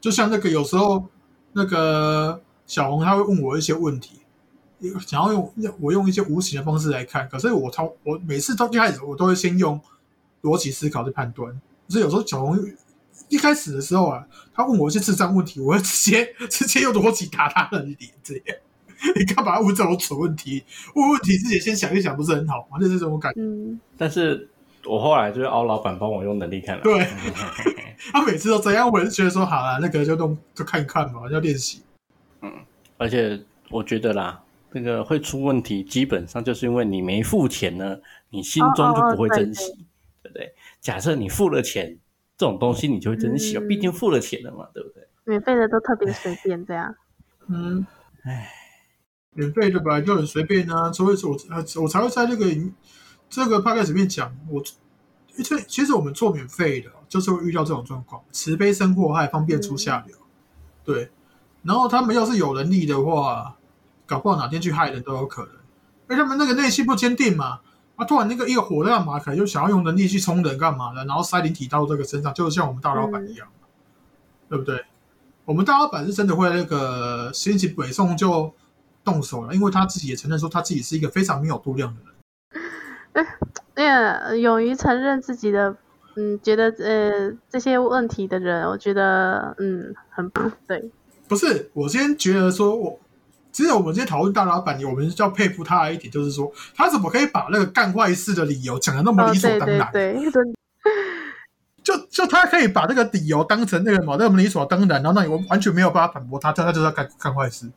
[0.00, 1.04] 就像那个有时候
[1.52, 4.17] 那个小红他会问我一些问题，
[5.06, 9.80] 想要用我用一些无形的方式来看，可是我从我每次都一开始我都会先用
[10.42, 11.50] 逻辑思考去判断，
[11.86, 12.58] 可是有时候小红
[13.28, 18.56] 一开始的时候啊，他问我一些智障问题，我会直接 直接用逻辑打他的脸，这样。
[19.14, 20.64] 你干嘛问这种蠢问题？
[20.94, 22.78] 问问题自己先想一想，不是很好吗？
[22.80, 23.40] 就是这种感觉。
[23.40, 24.48] 嗯，但是
[24.84, 27.06] 我后来就是熬老板帮我用能力看了，对
[28.12, 31.82] 他每次都这样，我也是觉得说，好了，那个就弄就看一看嘛，要练习。
[32.42, 32.52] 嗯
[32.96, 34.40] 而且我觉得啦，
[34.72, 37.98] 这个会出问题，基本上就是因为你没付钱呢，
[38.30, 39.72] 你心中就不会珍惜，
[40.22, 40.54] 对不对？
[40.80, 41.98] 假设你付了钱，
[42.36, 45.06] 这种东西你就会珍惜哦，嗯毕竟付了钱了嘛，对不对？
[45.24, 46.94] 免费的都特别随便这样。
[47.48, 47.86] 嗯，
[48.24, 48.50] 唉，
[49.32, 52.74] 免费的本来就很随便啊，所以说我呃我才会在那个影
[53.28, 54.62] 这个 p o d 里面讲，我
[55.42, 60.16] 这其实我们做免费的，就是会遇到这种状况，慈悲生祸害，方便出下流，
[60.84, 61.10] 对。
[61.62, 63.57] 然后他们要是有能力的话，
[64.08, 67.60] 搞不好哪天去害人都有可能，因为他们那个内心不坚定嘛。
[67.96, 73.48] 啊，突然那个一个火干嘛，可能就想要用能力去冲人干嘛的，然后塞灵体到这个身上，就像我们大老板一样，
[74.48, 74.84] 对不对？
[75.44, 78.54] 我们大老板是真的会那个心情北宋就
[79.02, 82.00] 动手了，因为他自己也承认说他自己是一个非常没有度量的
[83.12, 83.26] 人。
[83.74, 85.76] 那勇于承认自己的，
[86.14, 90.88] 嗯，觉得呃这些问题的人，我觉得嗯很不对。
[91.26, 93.00] 不是，我先觉得说我。
[93.58, 99.90] 其实我们今天讨论大老板，我们要佩服他的一点，就是说他怎么可以把那个干坏事的理由讲的那么哦，理所对当然？
[99.90, 100.42] 对对，对
[101.82, 107.68] 就就他可以把这个理由当成那个嘛，那么理所当然，然后那你完全没有办法反驳他，他他就是要干干坏事。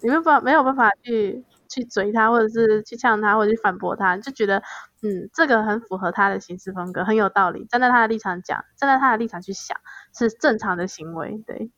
[0.00, 4.62] 你没有办法没有办法去去追他，或者是去呛他，或者去反驳他，就觉得
[5.02, 7.66] 嗯，这个很符合他的行事风格，很有道理。
[7.66, 9.76] 站在他的立场讲，站在他的立场去想，
[10.16, 11.42] 是正常的行为。
[11.46, 11.70] 对，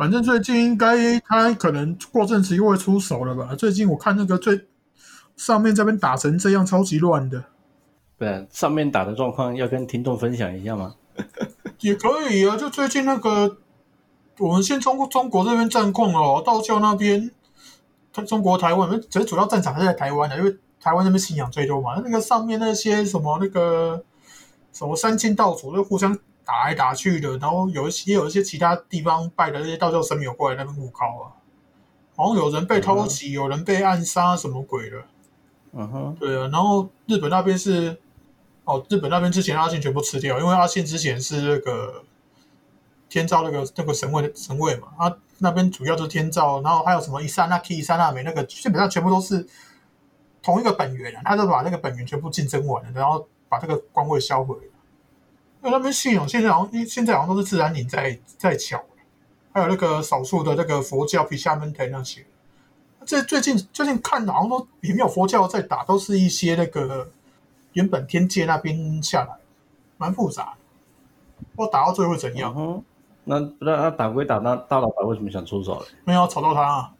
[0.00, 3.54] 反正最近应该他可能过阵子又会出手了吧？
[3.54, 4.66] 最近我看那个最
[5.36, 7.44] 上面这边打成这样，超级乱的，
[8.16, 10.94] 对，上面打的状况要跟听众分享一下吗？
[11.80, 12.56] 也可以啊。
[12.56, 13.58] 就最近那个，
[14.38, 17.30] 我们先中国中国这边战况哦，道教那边，
[18.10, 22.00] 他中国台湾，其实主要战场还是在台湾的，因为台湾那边信仰最多嘛。
[22.02, 24.02] 那个上面那些什么那个
[24.72, 26.18] 什么三清道祖，就互相
[26.50, 31.30] 打来打去的，然后有一些也有一些其他地方拜的那些道教神明有过来那边互靠啊，
[32.16, 34.96] 好像有人被偷袭，有人被暗杀，什么鬼的。
[35.72, 37.96] 嗯哼，对啊，然后日本那边是，
[38.64, 42.02] 哦，日本那边之前阿信全部吃掉，因为阿信之前是那个
[43.08, 49.46] 天照那个那个神位的神位嘛，啊那边主要就是天照，然后还有什么伊莎那 K 伊莎那美那个基本上全部都是
[50.42, 54.56] 同一个本源啊，他就把那个本源全部竞争完了，然后把这个官位销毁
[55.62, 55.70] 了。
[55.70, 58.80] 那那边信仰现在好像现在好像都是自然领在在抢，
[59.52, 62.24] 还有那个少数的那个佛教皮下门台那些。
[63.06, 67.10] 这最近最近看好像都也没有佛教在打，都是一些那个
[67.72, 69.34] 原本天界那边下来，
[69.96, 71.44] 蛮复杂的。
[71.56, 72.52] 我打到最后会怎样？
[72.52, 72.84] 嗯哼，
[73.24, 75.86] 那那那打归打，那大老板为什么想出手嘞？
[76.04, 76.92] 没有吵到他、啊，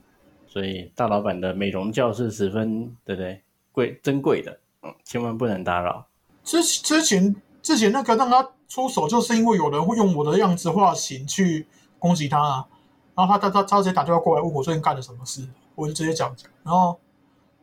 [0.47, 6.07] 所以大老板的美容教是十分对不对贵珍贵的，嗯，千万不能打扰。
[6.43, 11.67] 之之前之前那个让他出手，就是因为有人会用我的样子化形去
[11.99, 12.67] 攻击他啊，
[13.15, 16.99] 然后他他他他直接打电话过来问我最近干了什么事，我就直接讲讲，然后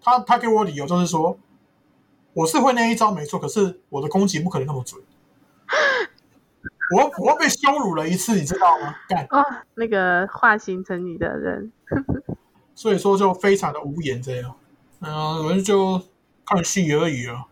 [0.01, 1.37] 他他给我理由就是说，
[2.33, 5.01] 我是会那一招没错，可是我的攻击不可能那么准，
[6.95, 8.95] 我我被羞辱了一次，你知道吗？
[9.09, 11.71] 干，哇，那个化形成你的人，
[12.75, 14.55] 所以说就非常的无言这样，
[14.99, 16.01] 嗯、我就
[16.45, 17.45] 看戏而已啊。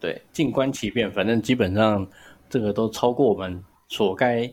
[0.00, 2.08] 对，静观其变，反正基本上
[2.48, 4.50] 这个都超过我们所该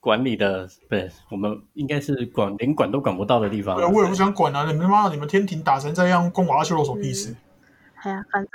[0.00, 3.86] 管理的，不是我们应该是管连管都管不到的地方对，。
[3.86, 4.64] 我也不想管啊！
[4.64, 7.36] 你们妈的，你们天庭打成这样，关我阿修罗手屁事？
[7.96, 8.50] 哎呀，反正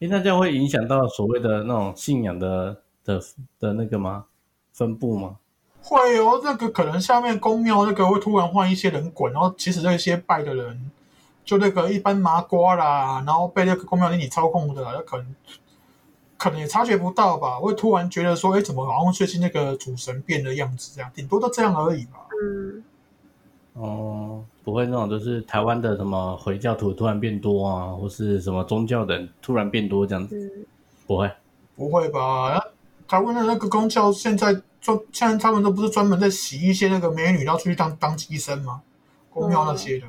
[0.00, 3.20] 诶那这样会影响到所谓的那种信仰的的
[3.60, 4.24] 的那个吗？
[4.72, 5.36] 分布吗？
[5.80, 10.90] 会哦，那个可能下面公庙那个会突然换一些人管，然后其实那些拜的人，
[11.46, 15.34] 就那个一般麻瓜啦，然后被那个公庙经理操控的，那可能
[16.36, 22.26] 可能也察觉不到吧，会突然觉得说，哎，怎么好像最近那个主神变的样子，这样顶多都这样而已吧。
[22.42, 22.84] 嗯，
[23.74, 30.66] 哦，不会那种就是台湾的什么回教徒突然变多啊，或是什么宗教人突然变多这样子，嗯，
[31.06, 31.30] 不会。
[31.76, 32.60] 不会吧？
[33.06, 38.82] 台湾的那个公教现在专，现在他们都不是专门在洗一些那个美女，然后出去当当医生吗？
[39.30, 40.06] 公庙那些的。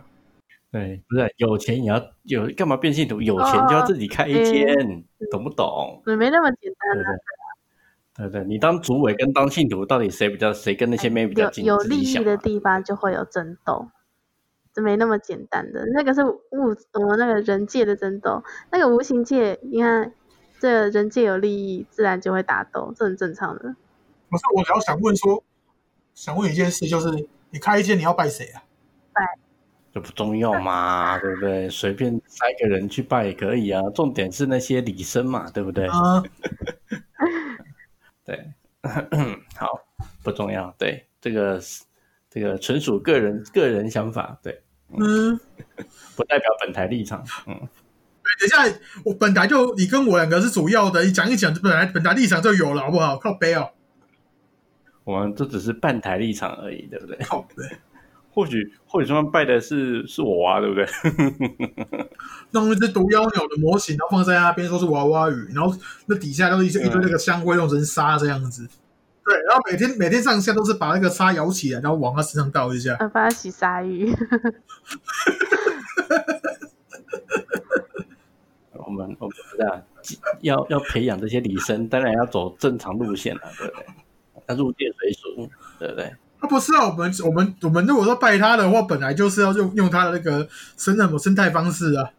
[0.77, 3.19] 对，不是有钱也要有，干嘛变信徒？
[3.19, 6.03] 有钱就要自己开一间，懂不懂？
[6.05, 7.03] 没没那么简单对。
[7.03, 8.29] 对？
[8.29, 11.65] 对对，你当主委跟当信徒，到底谁比较谁跟那些妹比较近？
[11.65, 13.87] 有有利益的地方就会有争斗，
[14.71, 15.83] 这没那么简单的。
[15.93, 16.37] 那个是物
[16.93, 20.13] 我们那个人界的争斗，那个无形界，你看
[20.59, 23.75] 这个人界有利益，自然就会打斗，这很正常的。
[24.29, 25.43] 不是，我只要想问说，
[26.13, 28.61] 想问一件事，就是你开一间你要拜谁啊？
[29.97, 31.67] 就不重要嘛，对不对？
[31.67, 35.87] 随便塞个人去拜也可以啊，重点是那些礼生嘛，对不对？
[35.87, 36.23] 啊，
[38.23, 38.51] 对，
[39.57, 39.67] 好，
[40.21, 40.71] 不重要。
[40.77, 41.59] 对，这个
[42.29, 44.61] 这个纯属个人个人想法，对，
[44.95, 45.39] 嗯，
[46.15, 47.25] 不代表本台立场。
[47.47, 53.17] 嗯，等一下，我本来就你跟我两个是主要的，你讲一讲，本来本来立场就有了，好不好？
[53.17, 53.71] 靠背哦，
[55.05, 57.17] 我们这只是半台立场而已，对不对？
[57.25, 57.63] 靠背。
[58.37, 60.85] 或许或许他们拜的是是我啊，对不对？
[62.53, 65.75] 弄一只毒妖鸟的模型，然后放在那边，说是娃娃鱼，然后
[66.05, 68.69] 那底下都是一堆一堆那个香灰弄成沙这样子。
[69.25, 72.93] 对，然后每天每天上下都是把那个沙舀起来，然后往他身上倒一下。
[72.99, 74.13] 呃，帮他洗鲨鱼，
[78.73, 79.81] 我们我们不是啊，
[80.41, 83.85] 要要培养这些礼生，当然要走正常路线了，对不对？
[84.45, 86.13] 要入境随俗，对不对？
[86.39, 92.11] 啊，不是啊，我们我们我们如果说拜他的话，本来就是要用用他的那个生什么生态方式啊。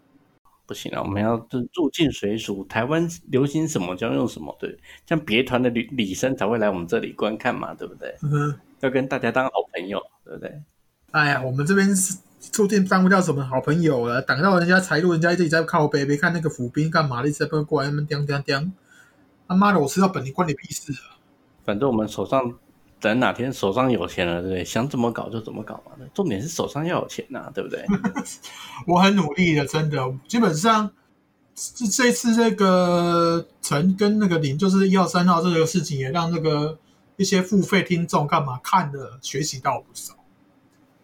[0.66, 8.14] 不行啊，我们要就入境随俗，台湾流行什么就要用什么，对，像别团的礼礼生才会来我们这里观看嘛，对不对？
[8.23, 10.61] 嗯哼，要跟大家当好朋友，对不对？
[11.12, 12.19] 哎呀，我们这边是
[12.53, 18.62] 注定当不掉什么好朋友了，挡到人家财路，人家自己在靠背，别看那个府兵干嘛的，一直在边过来那边叼叼叼。
[19.47, 21.16] 他妈的，我吃到本，地关你屁事啊！
[21.64, 22.53] 反正我们手上
[23.01, 24.65] 等哪天手上有钱了，对不对？
[24.65, 25.93] 想怎么搞就怎么搞嘛。
[26.15, 27.85] 重点是手上要有钱呐、对不对？
[28.87, 30.91] 我很努力的，真的，基本上
[31.55, 36.79] 这这次这个陈跟那个林，就是一号三号这个事情，也让那个
[37.17, 40.15] 一些付费听众干嘛看的学习到不少。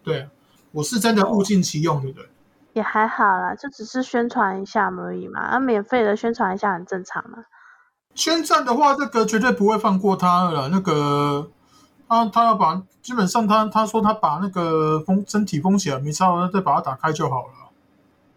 [0.02, 0.28] 对，
[0.72, 2.28] 我是真的物尽其用，对不对？
[2.74, 5.40] 也还好啦，就只是宣传一下而已嘛。
[5.40, 7.38] 啊，免费的宣传一下很正常嘛。
[8.16, 10.68] 宣战的话，这个绝对不会放过他了。
[10.68, 11.50] 那个
[12.08, 17.52] 他他要把，基本上他他说他把那个封身体封起来，没差，再把它打开就好了。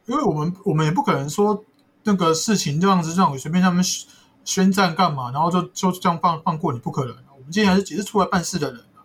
[0.05, 1.63] 因为我们我们也不可能说
[2.03, 4.07] 那个事情这样子让我随便他们宣
[4.45, 7.13] 宣战干嘛，然后就就这样放放过你，不可能。
[7.35, 9.03] 我们今天还是只是出来办事的人啊，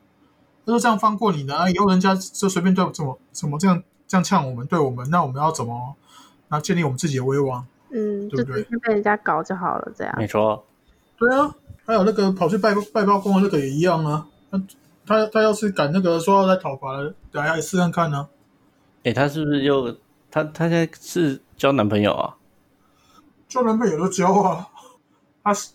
[0.64, 5.96] 他说这样放过你呢，以后人家就随便对怎么怎么这样这样呛我们，对我们，那我们要怎么，
[6.48, 7.66] 那建立我们自己的威望？
[7.90, 10.14] 嗯，对不对被人家搞就好了，这样。
[10.16, 10.64] 没错，
[11.18, 11.52] 对啊，
[11.84, 14.26] 还有那个跑去拜拜包公的那个也一样啊。
[14.52, 14.62] 那
[15.06, 18.28] 他他要是敢那个说要再讨伐了，等下试看看呢、
[19.04, 19.96] 哎，他是不是又
[20.30, 22.36] 他他现在是交男朋友啊？
[23.48, 24.68] 交男朋友都交啊，
[25.42, 25.72] 他是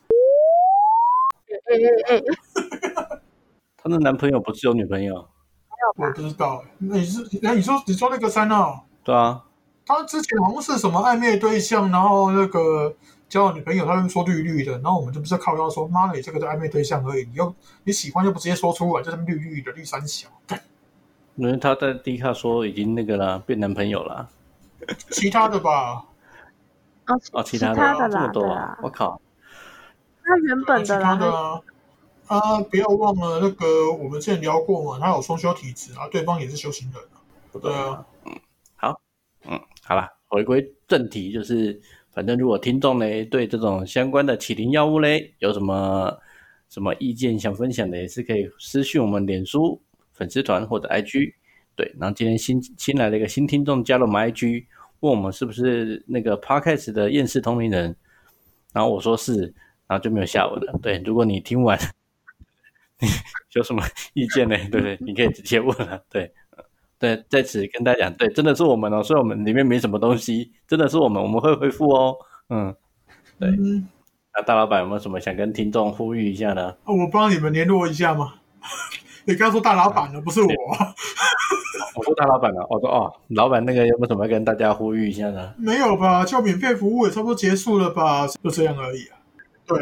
[1.50, 1.76] 哎
[2.08, 2.24] 哎哎，
[3.78, 5.28] 她的男朋友不是有女朋友？
[5.96, 9.44] 我不知道、你是那你说你说那个三啊，对啊，
[9.86, 12.96] 他之前好像是什么暧昧对象，然后那个
[13.30, 17.54] 交了女朋友，他就说绿绿的，然后我们就不是靠腰说，妈的，你这个是暧昧对象而已，你又
[17.84, 20.62] 你喜欢就不直接说出来，就是绿绿的绿三小，干
[21.36, 24.30] 因为他在 D 卡说已经那个了，变男朋友了。
[25.12, 26.06] 其他的吧，
[27.08, 28.80] 哦，哦，其其他的啊的啦，这么多啊！
[28.82, 29.22] 我靠，
[30.24, 31.62] 他原本其他的啦，的啊。
[32.28, 37.16] 啊，不要忘了那个我们之前聊过嘛，他有双修体质啊，对方也是修行人啊。
[37.62, 38.06] 对啊，
[39.46, 41.80] 嗯，好了，回归正题，就是
[42.18, 46.11] 反正如果听众呢对这种相关的起灵药物嘞有什么
[46.68, 49.80] 什么意见想分享的，也是可以私讯我们脸书
[50.13, 51.36] 粉丝团或者 IG。
[51.76, 54.65] 对，然后今天新新来了一个新听众加了我们 IG，
[55.01, 57.95] 问我们是不是那个 Podcast 的厌世通灵人，
[58.74, 59.53] 然后我说是，
[59.86, 60.74] 然后就没有下文了。
[60.82, 61.78] 对，如果你听完
[62.99, 63.07] 你
[63.53, 63.84] 有什么
[64.15, 64.57] 意见呢？
[64.72, 64.97] 对不对？
[65.01, 66.03] 你可以直接问了。
[66.09, 66.34] 对，
[67.00, 72.16] 对，在此跟大家讲，对，真的是我们哦，所以我们里面没什么东西，真的是我们，我们会回复哦。
[72.50, 72.76] 嗯，
[73.39, 73.88] 对嗯，
[74.36, 76.70] 那大老板有没有什么想跟听众呼吁一下呢？
[76.84, 78.34] 啊我帮你们联络一下嘛。
[79.26, 80.48] 你刚刚说大老板了，不是我。
[81.95, 85.54] 我说大老板了，我说哦，老板那个有没有什么要跟大家呼吁一下呢？
[85.58, 86.24] 没有吧？
[86.24, 88.26] 就免费服务也差不多结束了吧？
[88.28, 89.18] 就这样而已啊。
[89.68, 89.80] 对，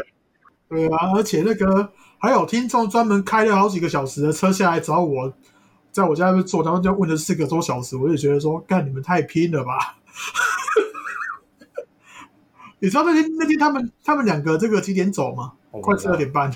[0.68, 5.32] 对啊，而且那个还有听众专门开了好几个小时的车下来找我，
[5.96, 9.96] 在我家那边坐，然后就问了四个多小时，我就觉得说，干你们太拼了吧！
[12.78, 15.54] 你知道那天那天他们他们两个这个几点走吗？
[15.80, 16.52] 快十二点半。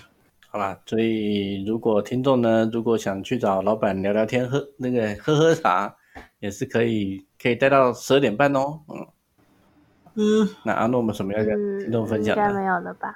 [0.51, 5.97] 好啦，所以如果听众呢，如果想去找老板聊聊天，喝那个喝喝茶，
[6.41, 8.81] 也是可以，可以待到十二点半哦。
[8.89, 9.07] 嗯，
[10.17, 12.43] 嗯，那阿诺我们什么要跟嗯，听众分享的？
[12.43, 13.09] 应该没有了吧？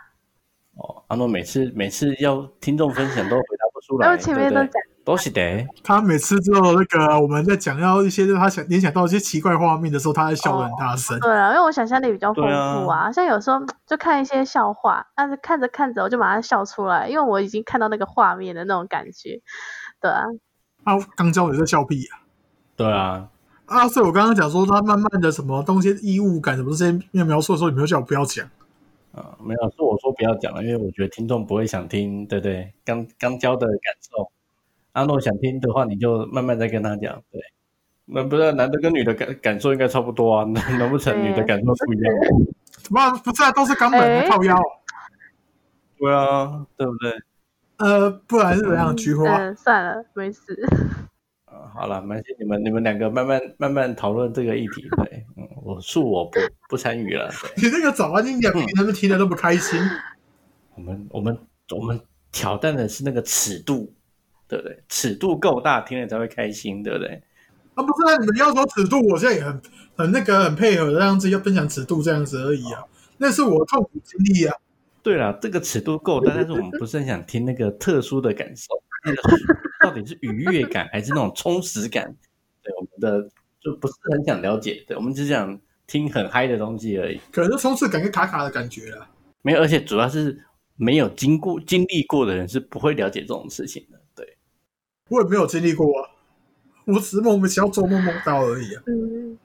[0.76, 5.40] 哦，阿诺每次每次要听众分享都回答不出来，然后前面对对都讲，都是的。
[5.82, 11.18] 他每次之后那个我们在讲到一些就是他想联想到一些奇怪画面的时候，他在笑得很大声。
[11.20, 19.40] 对啊，因为我想象力比较丰富啊啊，像有时候就看一些笑话，但是看着看着我就马上笑出来，因为我已经看到那个画面的那种感觉。
[20.00, 20.22] 对啊，
[20.84, 22.24] 啊，刚教你在笑屁啊！
[22.76, 23.28] 对啊，
[23.66, 28.46] 啊，所以我刚刚讲说他慢慢的什么东西异物感什么这些没有描述的时候，你没有叫我不要讲。
[29.14, 32.74] 啊，没有，是我说不要讲了，因为我觉得听众不会想听，对不对？
[32.84, 34.28] 刚刚教的感受，
[34.94, 37.40] 阿诺想听的话，你就慢慢再跟他讲，对。
[38.06, 42.14] 那不是男的跟女的感感受应该差不多啊，难 难不成女的感受不一样？
[42.90, 44.56] 妈，不是啊，都是肛门哎还靠腰。
[45.98, 47.12] 对啊，对不对？
[47.78, 48.94] 呃，不然是怎样？
[48.94, 49.24] 菊花。
[49.38, 50.40] 嗯，算了，没事。
[51.46, 56.38] 啊，好了，没关系，你们你们两个慢慢慢慢讨论这个议题，对，嗯，我恕我不
[56.68, 59.80] 不参与了，你那个早安音两他们听的那么开心，
[60.74, 61.38] 我们我们
[61.74, 61.98] 我们
[62.30, 63.90] 挑战的是那个尺度，
[64.54, 64.78] 对不对？
[64.88, 67.20] 尺度够大，听了才会开心，对不对？
[67.74, 69.60] 啊，不是啊，你们要说尺度，我现在也很
[69.96, 72.84] 很那个很配合的样子，要分享尺度这样子而已啊。
[73.18, 74.54] 那是我痛苦经历啊。
[75.02, 78.68] 对了，这个尺度够大，但是我们不是很想听那个特殊的感受，
[79.04, 79.22] 那 个
[79.82, 82.04] 到底是愉悦感还是那种充实感？
[82.62, 83.28] 对，我们的
[83.60, 87.20] 就不是很想了解，对，我们只想听很嗨的东西而已。
[87.32, 89.06] 可能是充实感跟卡卡的感觉了。
[89.42, 90.42] 没有，而且主要是
[90.76, 94.00] 没有经过经历过的人是不会了解这种事情的。
[95.08, 96.10] 对，我也没有经历过啊，
[96.86, 98.82] 我只是莫名其妙做梦梦到而已啊。
[98.86, 99.38] 嗯，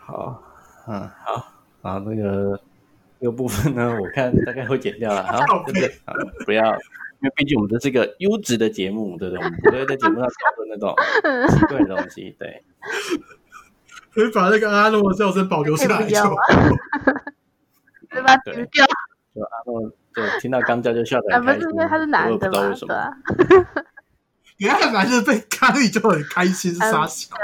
[0.00, 0.42] 好，
[0.88, 1.52] 嗯，好，
[1.82, 2.60] 然后那个
[3.18, 5.24] 那个部分呢，我看大概会剪掉了。
[5.24, 5.88] 好，对不对？
[6.04, 6.12] 好，
[6.44, 6.64] 不要，
[7.20, 9.44] 因为毕竟我们这是一个优质的节目，对不对？
[9.44, 10.94] 我们不会在节目上讨论那种
[11.48, 12.36] 奇怪的东西。
[12.38, 12.62] 对，
[14.14, 16.34] 可以把那个阿诺的笑声保留下来就好。
[18.08, 18.36] 对吧？
[18.44, 18.86] 对丢掉，
[19.34, 19.82] 就阿诺
[20.14, 23.12] 就听到刚教就笑得啊，很开心，不是因为他是男我也不的嘛，知道
[24.60, 24.68] 为什么。
[24.68, 27.34] 对啊，你看男的被咖喱就很开心，是傻小。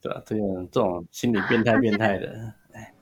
[0.00, 2.92] 对啊，这种这种心理变态变态的，哎，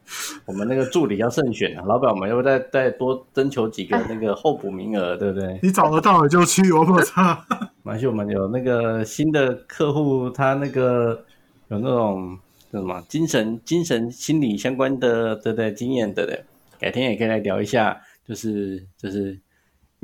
[0.46, 5.58] 我们那个助理要慎选啊，老板，我们要不再再多征求几个那个候补名额，对不对？
[5.62, 7.44] 你找得到你就去，我不差。
[7.82, 11.24] 马来西亚我们有那个新的客户，他那个
[11.68, 12.38] 有那种
[12.72, 16.44] 叫什么精神精神心理相关的对不对经验对不对？
[16.80, 19.38] 改天也可以来聊一下，就是就是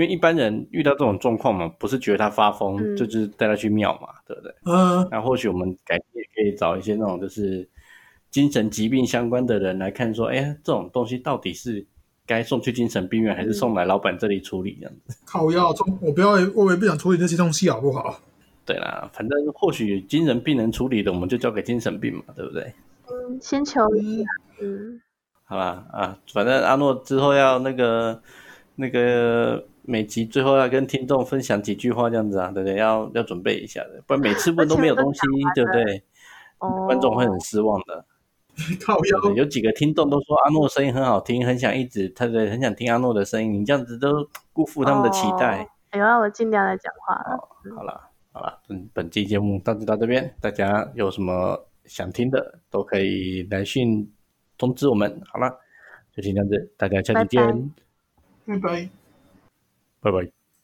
[0.00, 4.54] 因为一般人遇到这种状况嘛，不是觉得他发疯，嗯就是带他去庙嘛，对不对？
[4.64, 7.68] 嗯，那或许我们改天也可以找一些那种就是
[8.30, 11.86] 精神疾病相关的人来看，说，哎，这种东西到底是
[12.24, 15.18] 该送去精神病院，还是送来老板这里处理这样子？
[15.26, 18.18] 靠药中，我不要，我也不想处理这些东西，好不好？
[18.64, 22.72] 对啦，反正或许精神病能处理的，我们就交给精神病嘛，对不对？
[23.10, 24.30] 嗯，先求医啊，
[24.62, 25.00] 嗯，
[25.44, 28.22] 好吧，啊，反正阿诺之后要那个
[28.76, 32.76] 那个每集最后要跟听众分享几句话这样子啊，对不对？
[32.76, 35.20] 要要准备一下的，不然每次问都没有 东西，
[35.54, 36.02] 对不对？
[36.58, 38.04] 哦，观众会很失望的。
[39.34, 45.64] 有几个听众都说阿诺声音很好听，很想一直他对很想听阿诺的声音，你这样子都辜负他们的期待。
[45.92, 45.98] 哦。
[45.98, 47.48] 有啊，我尽量来讲话了。
[47.74, 48.00] 好了
[48.32, 54.12] 好了，本本期节目到就到这边，大家有什么想听的都可以来信
[54.56, 55.20] 通知我们。
[55.26, 55.58] 好了，
[56.14, 57.72] 就先这样子，大家下期见，
[58.46, 58.99] 拜拜拜拜。
[60.00, 60.39] 拜拜